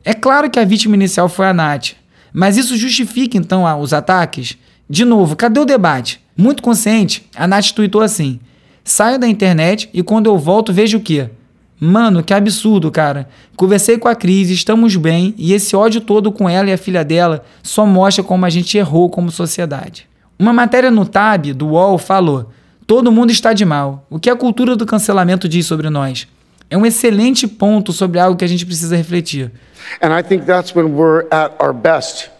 É 0.05 0.15
claro 0.15 0.49
que 0.49 0.61
a 0.61 0.65
vítima 0.65 0.95
inicial 0.95 1.29
foi 1.29 1.49
a 1.49 1.53
Nath, 1.53 1.95
mas 2.33 2.57
isso 2.57 2.77
justifica 2.77 3.37
então 3.37 3.65
os 3.81 3.93
ataques? 3.93 4.57
De 4.89 5.05
novo, 5.05 5.35
cadê 5.35 5.59
o 5.59 5.65
debate? 5.65 6.21
Muito 6.37 6.63
consciente, 6.63 7.29
a 7.35 7.49
Nath 7.49 7.73
tweetou 7.73 8.03
assim: 8.03 8.39
saio 8.85 9.19
da 9.19 9.27
internet 9.27 9.91
e 9.93 10.01
quando 10.01 10.27
eu 10.27 10.39
volto 10.39 10.73
vejo 10.73 10.99
o 10.99 11.03
quê? 11.03 11.29
Mano, 11.81 12.23
que 12.23 12.33
absurdo, 12.33 12.89
cara. 12.93 13.29
Conversei 13.57 13.99
com 13.99 14.07
a 14.07 14.15
Cris, 14.15 14.49
estamos 14.49 14.95
bem 14.95 15.35
e 15.37 15.53
esse 15.53 15.75
ódio 15.75 16.01
todo 16.01 16.31
com 16.31 16.49
ela 16.49 16.71
e 16.71 16.73
a 16.73 16.79
filha 16.79 17.05
dela 17.05 17.45
só 17.65 17.85
mostra 17.85 18.23
como 18.23 18.47
a 18.47 18.51
gente 18.51 18.79
errou 18.79 19.11
como 19.11 19.33
sociedade. 19.33 20.09
Uma 20.41 20.55
matéria 20.55 20.91
no 20.91 21.05
Tab 21.05 21.53
do 21.53 21.67
UOL 21.67 21.99
falou: 21.99 22.51
todo 22.87 23.13
mundo 23.13 23.31
está 23.31 23.53
de 23.53 23.67
mal. 23.67 24.07
O 24.09 24.19
que 24.19 24.31
a 24.31 24.35
cultura 24.35 24.75
do 24.75 24.87
cancelamento 24.87 25.47
diz 25.47 25.67
sobre 25.67 25.91
nós? 25.91 26.27
É 26.71 26.79
um 26.79 26.87
excelente 26.87 27.47
ponto 27.47 27.93
sobre 27.93 28.19
algo 28.19 28.39
que 28.39 28.45
a 28.47 28.49
gente 28.49 28.65
precisa 28.65 28.97
refletir. 28.97 29.51
And 30.01 30.19
I 30.19 30.23
think 30.23 30.47
that's 30.47 30.75
when 30.75 30.95
we're 30.95 31.27
at 31.31 31.53
our 31.63 31.75
best. 31.75 32.31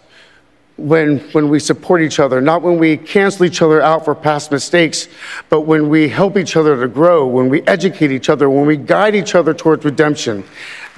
When, 0.77 1.21
when 1.31 1.47
we 1.51 1.59
support 1.59 2.01
each 2.01 2.19
other, 2.19 2.41
not 2.41 2.65
when 2.65 2.79
we 2.79 2.97
cancel 2.97 3.45
each 3.45 3.61
other 3.61 3.83
out 3.83 4.03
for 4.03 4.15
past 4.15 4.51
mistakes, 4.51 5.07
but 5.47 5.67
when 5.67 5.87
we 5.89 6.09
help 6.09 6.37
each 6.37 6.57
other 6.57 6.75
to 6.77 6.87
grow, 6.87 7.27
when 7.27 7.49
we 7.49 7.61
educate 7.67 8.11
each 8.11 8.31
other, 8.31 8.49
when 8.49 8.65
we 8.65 8.77
guide 8.77 9.13
each 9.13 9.35
other 9.35 9.53
towards 9.53 9.85
redemption. 9.85 10.43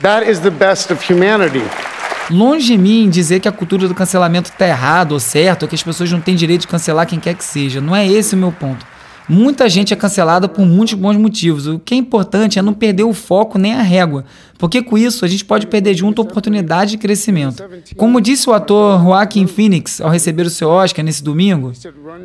That 0.02 0.24
is 0.24 0.40
the 0.40 0.52
best 0.52 0.90
of 0.90 1.02
humanity. 1.02 1.66
Longe 2.30 2.68
de 2.68 2.78
mim 2.78 3.10
dizer 3.10 3.40
que 3.40 3.48
a 3.48 3.52
cultura 3.52 3.88
do 3.88 3.94
cancelamento 3.94 4.50
está 4.50 4.68
errado 4.68 5.12
ou 5.12 5.20
certo, 5.20 5.64
ou 5.64 5.68
que 5.68 5.76
as 5.76 5.84
pessoas 5.84 6.12
não 6.12 6.22
têm 6.22 6.36
direito 6.36 6.62
de 6.62 6.68
cancelar 6.68 7.06
quem 7.06 7.20
quer 7.20 7.36
que 7.36 7.44
seja. 7.44 7.82
Não 7.82 7.96
é 7.96 8.08
esse 8.08 8.34
o 8.34 8.38
meu 8.38 8.52
ponto. 8.52 8.86
Muita 9.28 9.70
gente 9.70 9.94
é 9.94 9.96
cancelada 9.96 10.50
por 10.50 10.66
muitos 10.66 10.96
bons 10.96 11.16
motivos. 11.16 11.66
O 11.66 11.80
que 11.80 11.94
é 11.94 11.98
importante 11.98 12.60
é 12.60 12.62
não 12.62 12.74
perder 12.74 13.04
o 13.04 13.14
foco 13.14 13.58
nem 13.58 13.74
a 13.74 13.82
régua, 13.82 14.26
porque 14.58 14.82
com 14.82 14.98
isso 14.98 15.24
a 15.24 15.28
gente 15.28 15.46
pode 15.46 15.68
perder 15.68 15.94
junto 15.94 16.22
a 16.22 16.26
oportunidade 16.26 16.92
de 16.92 16.98
crescimento. 16.98 17.64
Como 17.96 18.20
disse 18.20 18.50
o 18.50 18.54
ator 18.54 19.02
Joaquin 19.02 19.48
Phoenix 19.48 20.02
ao 20.02 20.10
receber 20.10 20.46
o 20.46 20.50
seu 20.50 20.70
Oscar 20.70 21.06
nesse 21.06 21.24
domingo, 21.24 21.72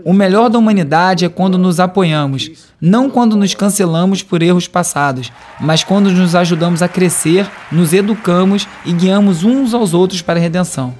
o 0.05 0.13
melhor 0.13 0.49
da 0.49 0.59
humanidade 0.59 1.25
é 1.25 1.29
quando 1.29 1.57
nos 1.57 1.79
apoiamos, 1.79 2.51
não 2.81 3.09
quando 3.09 3.37
nos 3.37 3.55
cancelamos 3.55 4.23
por 4.23 4.43
erros 4.43 4.67
passados, 4.67 5.33
mas 5.61 5.85
quando 5.85 6.11
nos 6.11 6.35
ajudamos 6.35 6.83
a 6.83 6.89
crescer, 6.89 7.49
nos 7.71 7.93
educamos 7.93 8.67
e 8.85 8.93
guiamos 8.93 9.45
uns 9.45 9.73
aos 9.73 9.95
outros 9.95 10.21
para 10.21 10.39
a 10.39 10.43
redenção. 10.43 10.95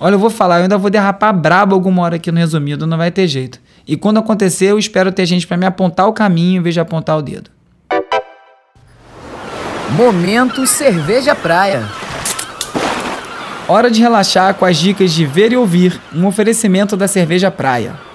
Olha, 0.00 0.16
eu 0.16 0.18
vou 0.18 0.30
falar, 0.30 0.56
eu 0.56 0.62
ainda 0.64 0.76
vou 0.76 0.90
derrapar 0.90 1.32
brabo 1.32 1.76
alguma 1.76 2.02
hora 2.02 2.16
aqui 2.16 2.32
no 2.32 2.38
resumido, 2.38 2.88
não 2.88 2.98
vai 2.98 3.12
ter 3.12 3.28
jeito. 3.28 3.60
E 3.86 3.96
quando 3.96 4.18
acontecer, 4.18 4.66
eu 4.66 4.78
espero 4.78 5.10
ter 5.12 5.26
gente 5.26 5.46
para 5.46 5.56
me 5.56 5.66
apontar 5.66 6.06
o 6.08 6.12
caminho 6.12 6.60
em 6.60 6.62
vez 6.62 6.74
de 6.74 6.80
apontar 6.80 7.18
o 7.18 7.22
dedo. 7.22 7.50
Momento 9.90 10.66
Cerveja 10.66 11.34
Praia. 11.34 11.88
Hora 13.68 13.90
de 13.90 14.00
relaxar 14.00 14.54
com 14.54 14.64
as 14.64 14.76
dicas 14.76 15.12
de 15.12 15.24
ver 15.24 15.52
e 15.52 15.56
ouvir, 15.56 16.00
um 16.14 16.26
oferecimento 16.26 16.96
da 16.96 17.06
Cerveja 17.06 17.50
Praia. 17.50 18.11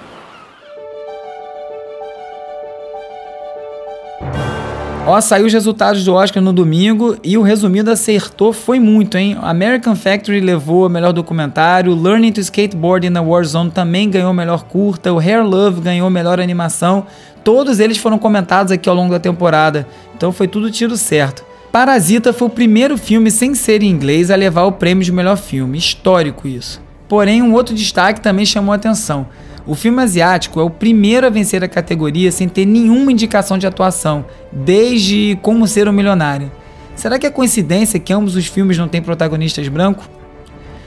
Ó, 5.09 5.21
saiu 5.21 5.45
os 5.45 5.53
resultados 5.53 6.03
do 6.03 6.13
Oscar 6.13 6.43
no 6.43 6.51
domingo 6.51 7.15
e 7.23 7.37
o 7.37 7.41
resumido 7.41 7.89
acertou 7.89 8.51
foi 8.51 8.77
muito, 8.77 9.17
hein? 9.17 9.37
American 9.41 9.95
Factory 9.95 10.41
levou 10.41 10.85
o 10.85 10.89
melhor 10.89 11.13
documentário, 11.13 11.95
Learning 11.95 12.33
to 12.33 12.41
Skateboard 12.41 13.07
in 13.07 13.15
a 13.15 13.21
Warzone 13.21 13.71
também 13.71 14.09
ganhou 14.09 14.33
melhor 14.33 14.65
curta, 14.65 15.13
o 15.13 15.17
Hair 15.17 15.45
Love 15.45 15.79
ganhou 15.79 16.09
melhor 16.09 16.41
animação. 16.41 17.07
Todos 17.41 17.79
eles 17.79 17.97
foram 17.97 18.19
comentados 18.19 18.69
aqui 18.69 18.89
ao 18.89 18.95
longo 18.95 19.13
da 19.13 19.17
temporada, 19.17 19.87
então 20.13 20.33
foi 20.33 20.45
tudo 20.45 20.69
tiro 20.69 20.97
certo. 20.97 21.45
Parasita 21.71 22.33
foi 22.33 22.47
o 22.47 22.51
primeiro 22.51 22.97
filme 22.97 23.31
sem 23.31 23.55
ser 23.55 23.83
em 23.83 23.89
inglês 23.89 24.29
a 24.29 24.35
levar 24.35 24.65
o 24.65 24.73
prêmio 24.73 25.05
de 25.05 25.11
melhor 25.13 25.37
filme, 25.37 25.77
histórico 25.77 26.49
isso. 26.49 26.81
Porém, 27.07 27.41
um 27.41 27.53
outro 27.53 27.73
destaque 27.73 28.19
também 28.19 28.45
chamou 28.45 28.73
a 28.73 28.75
atenção. 28.75 29.25
O 29.67 29.75
filme 29.75 30.01
asiático 30.01 30.61
é 30.61 30.63
o 30.63 30.69
primeiro 30.69 31.27
a 31.27 31.29
vencer 31.29 31.61
a 31.61 31.67
categoria 31.67 32.31
sem 32.31 32.47
ter 32.47 32.65
nenhuma 32.65 33.11
indicação 33.11 33.57
de 33.57 33.67
atuação, 33.67 34.25
desde 34.49 35.37
Como 35.41 35.67
Ser 35.67 35.89
um 35.89 35.91
Milionário. 35.91 36.49
Será 36.95 37.19
que 37.19 37.27
é 37.27 37.29
coincidência 37.29 37.99
que 37.99 38.13
ambos 38.13 38.37
os 38.37 38.47
filmes 38.47 38.77
não 38.77 38.87
têm 38.87 39.01
protagonistas 39.01 39.67
brancos? 39.67 40.09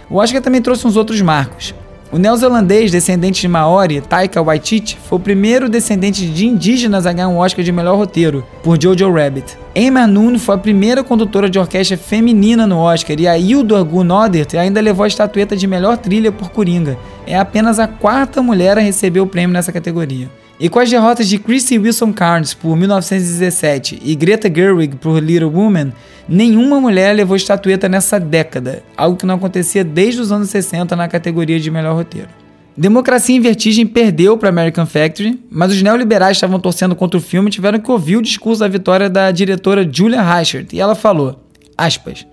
O 0.08 0.16
Oscar 0.16 0.40
também 0.40 0.62
trouxe 0.62 0.86
uns 0.86 0.96
outros 0.96 1.20
marcos. 1.20 1.74
O 2.12 2.18
neozelandês 2.18 2.90
descendente 2.90 3.40
de 3.40 3.46
Maori, 3.46 4.00
Taika 4.00 4.42
Waititi, 4.42 4.98
foi 5.04 5.16
o 5.16 5.22
primeiro 5.22 5.68
descendente 5.68 6.26
de 6.26 6.44
indígenas 6.44 7.06
a 7.06 7.12
ganhar 7.12 7.28
um 7.28 7.38
Oscar 7.38 7.64
de 7.64 7.70
melhor 7.70 7.96
roteiro, 7.96 8.44
por 8.64 8.82
Jojo 8.82 9.12
Rabbit. 9.12 9.56
Emma 9.76 10.08
Noon 10.08 10.36
foi 10.36 10.56
a 10.56 10.58
primeira 10.58 11.04
condutora 11.04 11.48
de 11.48 11.56
orquestra 11.56 11.96
feminina 11.96 12.66
no 12.66 12.78
Oscar 12.78 13.14
e 13.16 13.28
a 13.28 13.38
Hildur 13.38 13.84
Gunnodert 13.84 14.56
ainda 14.56 14.80
levou 14.80 15.04
a 15.04 15.08
estatueta 15.08 15.56
de 15.56 15.68
melhor 15.68 15.96
trilha 15.98 16.32
por 16.32 16.50
Coringa. 16.50 16.98
É 17.28 17.38
apenas 17.38 17.78
a 17.78 17.86
quarta 17.86 18.42
mulher 18.42 18.76
a 18.76 18.80
receber 18.80 19.20
o 19.20 19.26
prêmio 19.28 19.54
nessa 19.54 19.70
categoria. 19.70 20.28
E 20.60 20.68
com 20.68 20.78
as 20.78 20.90
derrotas 20.90 21.26
de 21.26 21.38
Christy 21.38 21.78
Wilson 21.78 22.12
Carnes 22.12 22.52
por 22.52 22.76
1917 22.76 23.98
e 24.04 24.14
Greta 24.14 24.52
Gerwig 24.54 24.94
por 24.96 25.18
Little 25.18 25.48
Woman, 25.48 25.90
nenhuma 26.28 26.78
mulher 26.78 27.16
levou 27.16 27.34
estatueta 27.34 27.88
nessa 27.88 28.20
década, 28.20 28.82
algo 28.94 29.16
que 29.16 29.24
não 29.24 29.36
acontecia 29.36 29.82
desde 29.82 30.20
os 30.20 30.30
anos 30.30 30.50
60 30.50 30.94
na 30.94 31.08
categoria 31.08 31.58
de 31.58 31.70
melhor 31.70 31.96
roteiro. 31.96 32.28
Democracia 32.76 33.34
em 33.34 33.40
Vertigem 33.40 33.86
perdeu 33.86 34.36
para 34.36 34.50
American 34.50 34.84
Factory, 34.84 35.40
mas 35.50 35.72
os 35.72 35.80
neoliberais 35.80 36.36
estavam 36.36 36.60
torcendo 36.60 36.94
contra 36.94 37.16
o 37.16 37.22
filme 37.22 37.48
e 37.48 37.52
tiveram 37.52 37.78
que 37.78 37.90
ouvir 37.90 38.18
o 38.18 38.22
discurso 38.22 38.60
da 38.60 38.68
vitória 38.68 39.08
da 39.08 39.30
diretora 39.30 39.88
Julia 39.90 40.20
Reichert, 40.20 40.66
e 40.74 40.80
ela 40.80 40.94
falou, 40.94 41.42
aspas, 41.76 42.26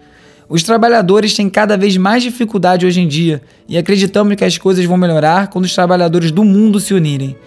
os 0.50 0.64
trabalhadores 0.64 1.34
têm 1.34 1.50
cada 1.50 1.78
vez 1.78 1.96
mais 1.96 2.24
dificuldade 2.24 2.86
hoje 2.86 3.00
em 3.00 3.08
dia 3.08 3.42
e 3.70 3.78
acreditamos 3.78 4.36
que 4.36 4.44
as 4.44 4.58
coisas 4.58 4.84
vão 4.84 4.98
melhorar 4.98 5.48
quando 5.48 5.64
os 5.64 5.74
trabalhadores 5.74 6.30
do 6.30 6.44
mundo 6.44 6.78
se 6.82 6.94
unirem 6.94 7.38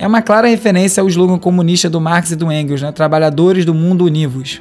é 0.00 0.06
uma 0.06 0.20
clara 0.20 0.48
referência 0.48 1.00
ao 1.00 1.08
slogan 1.08 1.38
comunista 1.38 1.88
do 1.88 2.00
Marx 2.00 2.30
e 2.30 2.36
do 2.36 2.52
Engels, 2.52 2.82
né? 2.82 2.92
Trabalhadores 2.92 3.64
do 3.64 3.74
mundo 3.74 4.04
univos. 4.04 4.60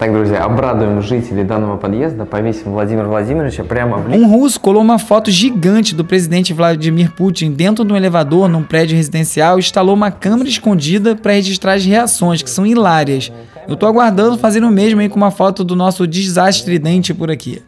Так, 0.00 0.14
друзья, 0.14 0.44
обрадуем 0.44 1.02
жителей 1.02 1.44
данного 1.44 1.76
подъезда, 1.76 2.24
повесим 2.24 2.72
Владимира 2.72 3.06
Владимировича 3.06 3.64
прямо 3.64 3.98
в 3.98 4.08
Um 4.08 4.26
russo 4.28 4.58
colou 4.58 4.80
uma 4.80 4.98
foto 4.98 5.30
gigante 5.30 5.94
do 5.94 6.06
presidente 6.06 6.54
Vladimir 6.54 7.10
Putin 7.10 7.52
dentro 7.52 7.84
de 7.84 7.92
um 7.92 7.96
elevador 7.96 8.48
num 8.48 8.62
prédio 8.62 8.96
residencial 8.96 9.58
e 9.58 9.60
instalou 9.60 9.94
uma 9.94 10.10
câmera 10.10 10.48
escondida 10.48 11.14
para 11.14 11.32
registrar 11.32 11.74
as 11.74 11.84
reações, 11.84 12.40
que 12.40 12.48
são 12.48 12.64
hilárias. 12.64 13.30
Eu 13.68 13.76
tô 13.76 13.84
aguardando 13.84 14.38
fazer 14.38 14.64
o 14.64 14.70
mesmo 14.70 15.02
aí 15.02 15.08
com 15.10 15.18
uma 15.18 15.30
foto 15.30 15.62
do 15.62 15.76
nosso 15.76 16.06
desastre 16.06 16.78
dente 16.78 17.12
por 17.12 17.30
aqui. 17.30 17.60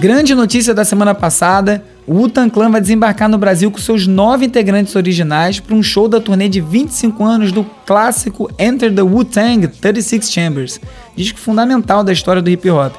Grande 0.00 0.32
notícia 0.32 0.72
da 0.72 0.84
semana 0.84 1.12
passada: 1.12 1.82
o 2.06 2.14
Wu-Tang 2.14 2.48
Clan 2.50 2.70
vai 2.70 2.80
desembarcar 2.80 3.28
no 3.28 3.36
Brasil 3.36 3.68
com 3.68 3.78
seus 3.78 4.06
nove 4.06 4.46
integrantes 4.46 4.94
originais 4.94 5.58
para 5.58 5.74
um 5.74 5.82
show 5.82 6.08
da 6.08 6.20
turnê 6.20 6.48
de 6.48 6.60
25 6.60 7.24
anos 7.24 7.50
do 7.50 7.64
clássico 7.84 8.48
Enter 8.60 8.94
the 8.94 9.02
Wu-Tang 9.02 9.66
36 9.66 10.30
Chambers, 10.30 10.80
disco 11.16 11.40
fundamental 11.40 12.04
da 12.04 12.12
história 12.12 12.40
do 12.40 12.48
hip 12.48 12.70
hop. 12.70 12.94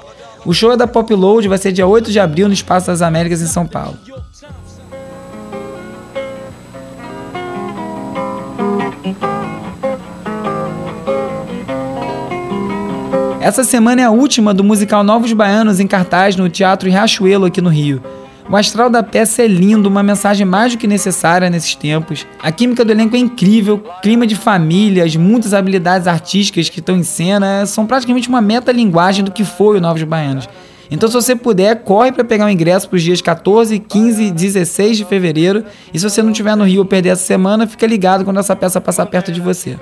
O 0.45 0.53
show 0.53 0.73
é 0.73 0.77
da 0.77 0.87
Pop 0.87 1.13
Load 1.13 1.47
vai 1.47 1.57
ser 1.57 1.71
dia 1.71 1.87
8 1.87 2.11
de 2.11 2.19
abril 2.19 2.47
no 2.47 2.53
Espaço 2.53 2.87
das 2.87 3.01
Américas 3.01 3.41
em 3.41 3.47
São 3.47 3.65
Paulo. 3.65 3.97
Essa 13.41 13.63
semana 13.63 14.01
é 14.01 14.03
a 14.03 14.11
última 14.11 14.53
do 14.53 14.65
musical 14.65 15.01
Novos 15.01 15.31
Baianos 15.31 15.79
em 15.79 15.87
cartaz 15.87 16.35
no 16.35 16.49
Teatro 16.49 16.89
Riachuelo 16.89 17.45
aqui 17.45 17.61
no 17.61 17.69
Rio. 17.69 18.03
O 18.49 18.55
astral 18.55 18.89
da 18.89 19.01
peça 19.01 19.43
é 19.43 19.47
lindo, 19.47 19.87
uma 19.87 20.03
mensagem 20.03 20.45
mais 20.45 20.73
do 20.73 20.77
que 20.77 20.85
necessária 20.85 21.49
nesses 21.49 21.73
tempos. 21.73 22.27
A 22.43 22.51
química 22.51 22.83
do 22.83 22.91
elenco 22.91 23.15
é 23.15 23.19
incrível, 23.19 23.81
clima 24.01 24.27
de 24.27 24.35
família, 24.35 25.05
as 25.05 25.15
muitas 25.15 25.53
habilidades 25.53 26.05
artísticas 26.05 26.67
que 26.67 26.81
estão 26.81 26.97
em 26.97 27.03
cena 27.03 27.65
são 27.65 27.85
praticamente 27.87 28.27
uma 28.27 28.41
metalinguagem 28.41 29.23
do 29.23 29.31
que 29.31 29.45
foi 29.45 29.77
o 29.77 29.81
Novos 29.81 30.03
Baianos. 30.03 30.49
Então, 30.91 31.07
se 31.07 31.13
você 31.13 31.33
puder, 31.33 31.83
corre 31.83 32.11
para 32.11 32.25
pegar 32.25 32.45
o 32.45 32.49
ingresso 32.49 32.89
para 32.89 32.97
os 32.97 33.03
dias 33.03 33.21
14, 33.21 33.79
15 33.79 34.23
e 34.23 34.31
16 34.31 34.97
de 34.97 35.05
fevereiro. 35.05 35.63
E 35.93 35.99
se 35.99 36.09
você 36.09 36.21
não 36.21 36.31
estiver 36.31 36.57
no 36.57 36.65
Rio 36.65 36.79
ou 36.79 36.85
perder 36.85 37.09
essa 37.09 37.23
semana, 37.23 37.67
fica 37.67 37.87
ligado 37.87 38.25
quando 38.25 38.39
essa 38.39 38.55
peça 38.55 38.81
passar 38.81 39.05
perto 39.05 39.31
de 39.31 39.39
você. 39.39 39.77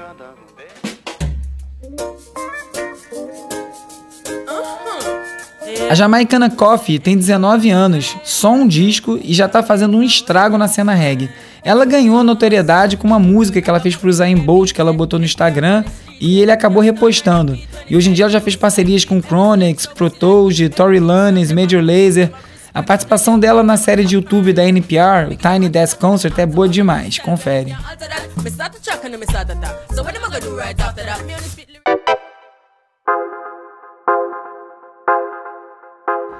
A 5.89 5.95
jamaicana 5.95 6.49
Coffee 6.49 6.99
tem 6.99 7.17
19 7.17 7.69
anos, 7.69 8.17
só 8.23 8.51
um 8.51 8.67
disco 8.67 9.17
e 9.23 9.33
já 9.33 9.45
está 9.45 9.63
fazendo 9.63 9.97
um 9.97 10.03
estrago 10.03 10.57
na 10.57 10.67
cena 10.67 10.93
reggae. 10.93 11.29
Ela 11.63 11.85
ganhou 11.85 12.23
notoriedade 12.23 12.97
com 12.97 13.07
uma 13.07 13.17
música 13.17 13.61
que 13.61 13.69
ela 13.69 13.79
fez 13.79 13.95
pro 13.95 14.11
Zayn 14.11 14.35
Bolt, 14.35 14.73
que 14.73 14.81
ela 14.81 14.91
botou 14.91 15.17
no 15.17 15.23
Instagram, 15.23 15.85
e 16.19 16.41
ele 16.41 16.51
acabou 16.51 16.83
repostando. 16.83 17.57
E 17.89 17.95
hoje 17.95 18.09
em 18.09 18.13
dia 18.13 18.25
ela 18.25 18.31
já 18.31 18.41
fez 18.41 18.55
parcerias 18.57 19.05
com 19.05 19.21
Chronix, 19.21 19.85
Protoge, 19.85 20.67
Tory 20.67 20.99
Lanez, 20.99 21.53
Major 21.53 21.81
Lazer. 21.81 22.31
A 22.73 22.83
participação 22.83 23.39
dela 23.39 23.63
na 23.63 23.77
série 23.77 24.03
de 24.03 24.15
YouTube 24.15 24.51
da 24.53 24.67
NPR, 24.67 25.31
o 25.31 25.35
Tiny 25.35 25.69
Desk 25.69 25.97
Concert, 25.99 26.37
é 26.37 26.45
boa 26.45 26.67
demais. 26.67 27.17
Confere. 27.17 27.75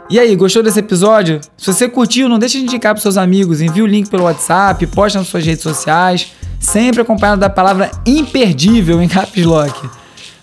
E 0.10 0.18
aí, 0.18 0.34
gostou 0.38 0.64
desse 0.64 0.80
episódio? 0.80 1.42
Se 1.58 1.74
você 1.74 1.90
curtiu, 1.90 2.30
não 2.30 2.40
deixe 2.40 2.58
de 2.58 2.64
indicar 2.64 2.94
para 2.94 3.02
seus 3.02 3.18
amigos, 3.18 3.60
envie 3.60 3.82
o 3.82 3.86
link 3.86 4.10
pelo 4.10 4.24
WhatsApp, 4.24 4.88
poste 4.88 5.18
nas 5.18 5.28
suas 5.28 5.46
redes 5.46 5.62
sociais, 5.62 6.32
sempre 6.62 7.02
acompanhado 7.02 7.42
da 7.42 7.50
palavra 7.50 7.92
imperdível 8.06 9.02
em 9.02 9.08
caps 9.10 9.44
lock. 9.44 9.90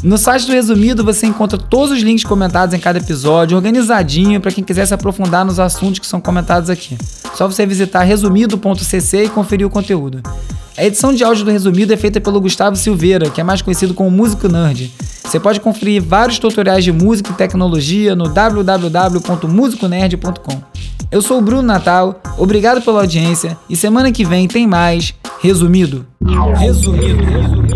No 0.04 0.16
site 0.18 0.46
do 0.46 0.52
Resumido 0.52 1.02
você 1.02 1.26
encontra 1.26 1.58
todos 1.58 1.90
os 1.90 2.02
links 2.02 2.24
comentados 2.24 2.74
em 2.74 2.78
cada 2.78 2.98
episódio, 2.98 3.56
organizadinho 3.56 4.38
para 4.38 4.52
quem 4.52 4.62
quiser 4.62 4.86
se 4.86 4.92
aprofundar 4.92 5.46
nos 5.46 5.58
assuntos 5.58 5.98
que 5.98 6.06
são 6.06 6.20
comentados 6.20 6.68
aqui. 6.68 6.98
Só 7.34 7.48
você 7.48 7.64
visitar 7.64 8.02
resumido.cc 8.02 9.24
e 9.24 9.30
conferir 9.30 9.66
o 9.66 9.70
conteúdo. 9.70 10.20
A 10.76 10.84
edição 10.84 11.14
de 11.14 11.24
áudio 11.24 11.46
do 11.46 11.50
Resumido 11.50 11.94
é 11.94 11.96
feita 11.96 12.20
pelo 12.20 12.38
Gustavo 12.38 12.76
Silveira, 12.76 13.30
que 13.30 13.40
é 13.40 13.44
mais 13.44 13.62
conhecido 13.62 13.94
como 13.94 14.10
Músico 14.10 14.46
Nerd. 14.46 14.92
Você 15.24 15.40
pode 15.40 15.58
conferir 15.58 16.02
vários 16.02 16.38
tutoriais 16.38 16.84
de 16.84 16.92
música 16.92 17.30
e 17.30 17.34
tecnologia 17.34 18.14
no 18.14 18.28
www.musiconerd.com. 18.28 20.62
Eu 21.10 21.22
sou 21.22 21.38
o 21.38 21.42
Bruno 21.42 21.62
Natal, 21.62 22.20
obrigado 22.36 22.82
pela 22.82 23.00
audiência 23.00 23.56
e 23.70 23.76
semana 23.76 24.12
que 24.12 24.22
vem 24.22 24.46
tem 24.48 24.66
mais 24.66 25.14
Resumido. 25.40 26.04
Resumido. 26.58 27.73